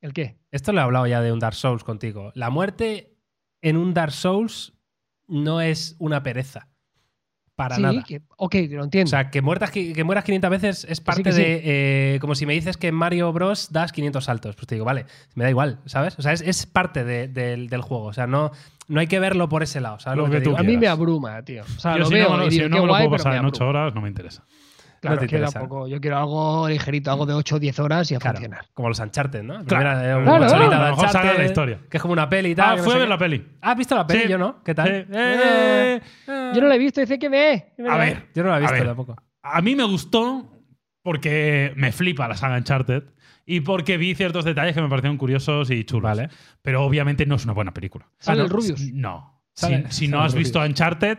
[0.00, 0.38] ¿El qué?
[0.52, 2.30] Esto lo he hablado ya de un Dark Souls contigo.
[2.36, 3.16] La muerte
[3.60, 4.72] en un Dark Souls
[5.26, 6.68] no es una pereza.
[7.58, 8.04] Para sí, nada.
[8.06, 9.08] que- ok, lo entiendo.
[9.08, 11.42] O sea, que, muertas, que mueras 500 veces es parte que sí.
[11.42, 11.60] de.
[12.14, 13.72] eh, como si me dices que en Mario Bros.
[13.72, 14.54] das 500 saltos.
[14.54, 16.16] Pues te digo, vale, me da igual, ¿sabes?
[16.20, 18.04] O sea, es, es parte de- del, del juego.
[18.04, 18.52] O sea, no,
[18.86, 19.98] no hay que verlo por ese lado.
[19.98, 20.58] ¿sabes Lo lo, que tú digo?
[20.60, 21.64] a mí me abruma, tío.
[21.64, 23.10] O sea, Yo lo si veo no, y si digo, no qué me lo puedo
[23.10, 23.80] pasar en 8 abruma.
[23.80, 24.44] horas, no me interesa.
[25.00, 25.60] Claro, No te es que interesa.
[25.60, 25.86] tampoco.
[25.88, 28.66] Yo quiero algo ligerito, algo de 8 o 10 horas y a Claro, funcionar.
[28.74, 29.64] como los Uncharted, ¿no?
[29.64, 29.66] Claro.
[29.66, 31.78] Primera, eh, una Claro, de A Uncharted, la historia.
[31.90, 32.78] Que es como una peli y tal.
[32.78, 33.10] Ah, fue a ver qué.
[33.10, 33.46] la peli.
[33.60, 34.22] ¿Has visto la peli?
[34.22, 34.28] Sí.
[34.28, 34.62] Yo no.
[34.64, 34.88] ¿Qué tal?
[34.88, 35.12] Sí.
[35.14, 37.72] Eh, Yo no lo he visto, dice que ve.
[37.88, 38.86] A ver, Yo no la he A visto ver.
[38.86, 39.16] tampoco.
[39.42, 40.52] a mí me gustó
[41.02, 43.04] porque me flipa la saga Uncharted
[43.46, 46.02] y porque vi ciertos detalles que me parecieron curiosos y chulos.
[46.02, 46.28] Vale.
[46.60, 48.06] Pero obviamente no es una buena película.
[48.18, 48.56] Sale Ah, el no.
[48.56, 48.92] Rubius.
[48.92, 49.42] No.
[49.54, 50.48] Si no has Rubius.
[50.48, 51.18] visto Uncharted,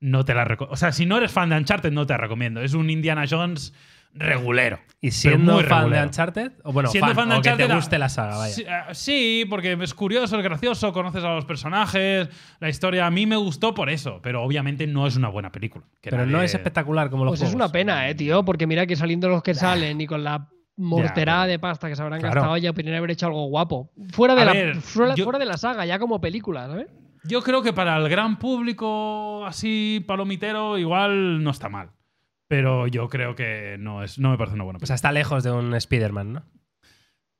[0.00, 0.72] no te la recomiendo.
[0.74, 2.60] O sea, si no eres fan de Uncharted, no te la recomiendo.
[2.60, 3.72] Es un Indiana Jones
[4.14, 4.78] regulero.
[5.00, 6.02] ¿Y siendo muy fan de.
[6.02, 6.52] Uncharted?
[6.64, 8.54] O bueno, Siendo fan, fan de o que te Uncharted, guste la saga, vaya.
[8.54, 12.28] Sí, eh, Sí, porque es curioso, es gracioso, conoces a los personajes,
[12.58, 15.84] la historia a mí me gustó por eso, pero obviamente no es una buena película.
[16.00, 18.86] que Pero no es espectacular como los Pues es una pena, eh, tío, porque mira
[18.86, 22.36] que saliendo los que salen y con la morterada de pasta que se habrán Claro.
[22.36, 23.90] gastado ya podrían haber hecho algo guapo.
[24.12, 26.86] Fuera de, A la, ver, fuera, yo- fuera de la saga, ya como película, ¿sabes?
[27.24, 31.90] Yo creo que para el gran público así palomitero igual no está mal.
[32.48, 34.86] Pero yo creo que no, es, no me parece una buena O película.
[34.86, 36.42] sea, está lejos de un Spider-Man, ¿no?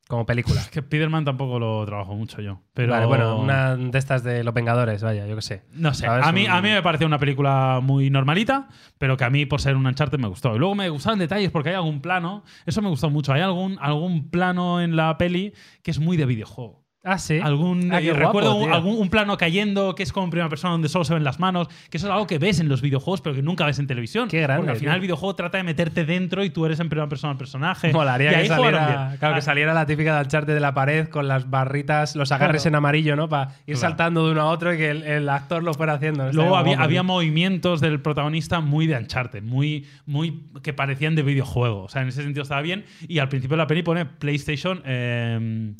[0.06, 0.60] Como película.
[0.62, 2.62] Es que Spider-Man tampoco lo trabajo mucho yo.
[2.72, 5.64] Pero Vale, bueno, una de estas de los Vengadores, vaya, yo qué sé.
[5.72, 9.24] No sé, a mí, Un- a mí me pareció una película muy normalita, pero que
[9.24, 10.56] a mí por ser un Uncharted me gustó.
[10.56, 13.76] Y luego me gustaron detalles porque hay algún plano, eso me gustó mucho, hay algún,
[13.82, 15.52] algún plano en la peli
[15.82, 16.86] que es muy de videojuego.
[17.04, 17.38] Ah, sí.
[17.42, 20.48] Algún, Ah, eh, guapo, recuerdo un, algún, un plano cayendo que es como en primera
[20.48, 22.82] persona donde solo se ven las manos, que eso es algo que ves en los
[22.82, 24.28] videojuegos pero que nunca ves en televisión.
[24.28, 24.96] Qué grande, Porque al final tío.
[24.96, 27.92] el videojuego trata de meterte dentro y tú eres en primera persona el personaje.
[27.92, 31.08] Molaría y que saliera, claro, que Ah, saliera la típica de Uncharted de la pared
[31.08, 32.72] con las barritas, los agarres Claro.
[32.72, 33.28] en amarillo, ¿no?
[33.28, 33.80] Para ir Claro.
[33.80, 36.30] saltando de uno a otro y que el, el actor lo fuera haciendo.
[36.32, 41.84] Luego había, movimientos del protagonista muy de Uncharted, muy, muy que parecían de videojuego.
[41.84, 42.84] O sea, en ese sentido estaba bien.
[43.06, 44.82] Y al principio de la peli pone PlayStation.
[44.84, 45.72] eh,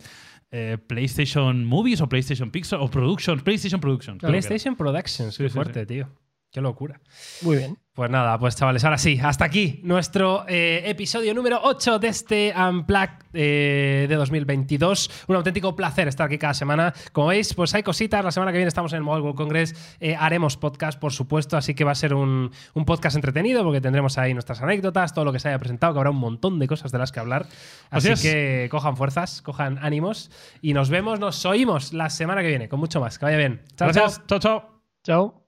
[0.51, 3.42] eh, PlayStation Movies o PlayStation Pixel o Productions.
[3.42, 4.20] PlayStation Productions.
[4.20, 6.09] PlayStation Productions, Sí, qué sí, fuerte, tío.
[6.51, 7.01] Qué locura.
[7.42, 7.78] Muy bien.
[7.99, 12.55] Pues nada, pues chavales, ahora sí, hasta aquí nuestro eh, episodio número 8 de este
[12.57, 15.24] Unplugged eh, de 2022.
[15.26, 16.94] Un auténtico placer estar aquí cada semana.
[17.11, 18.24] Como veis, pues hay cositas.
[18.24, 19.96] La semana que viene estamos en el Mobile World Congress.
[19.99, 23.80] Eh, haremos podcast, por supuesto, así que va a ser un, un podcast entretenido porque
[23.80, 26.68] tendremos ahí nuestras anécdotas, todo lo que se haya presentado, que habrá un montón de
[26.68, 27.46] cosas de las que hablar.
[27.90, 28.22] Así Así es.
[28.22, 30.30] que cojan fuerzas, cojan ánimos
[30.62, 33.18] y nos vemos, nos oímos la semana que viene con mucho más.
[33.18, 33.62] Que vaya bien.
[33.76, 34.03] Chao, chao.
[34.05, 34.26] Gracias.
[34.28, 34.82] Chao, chao.
[35.03, 35.47] Chao.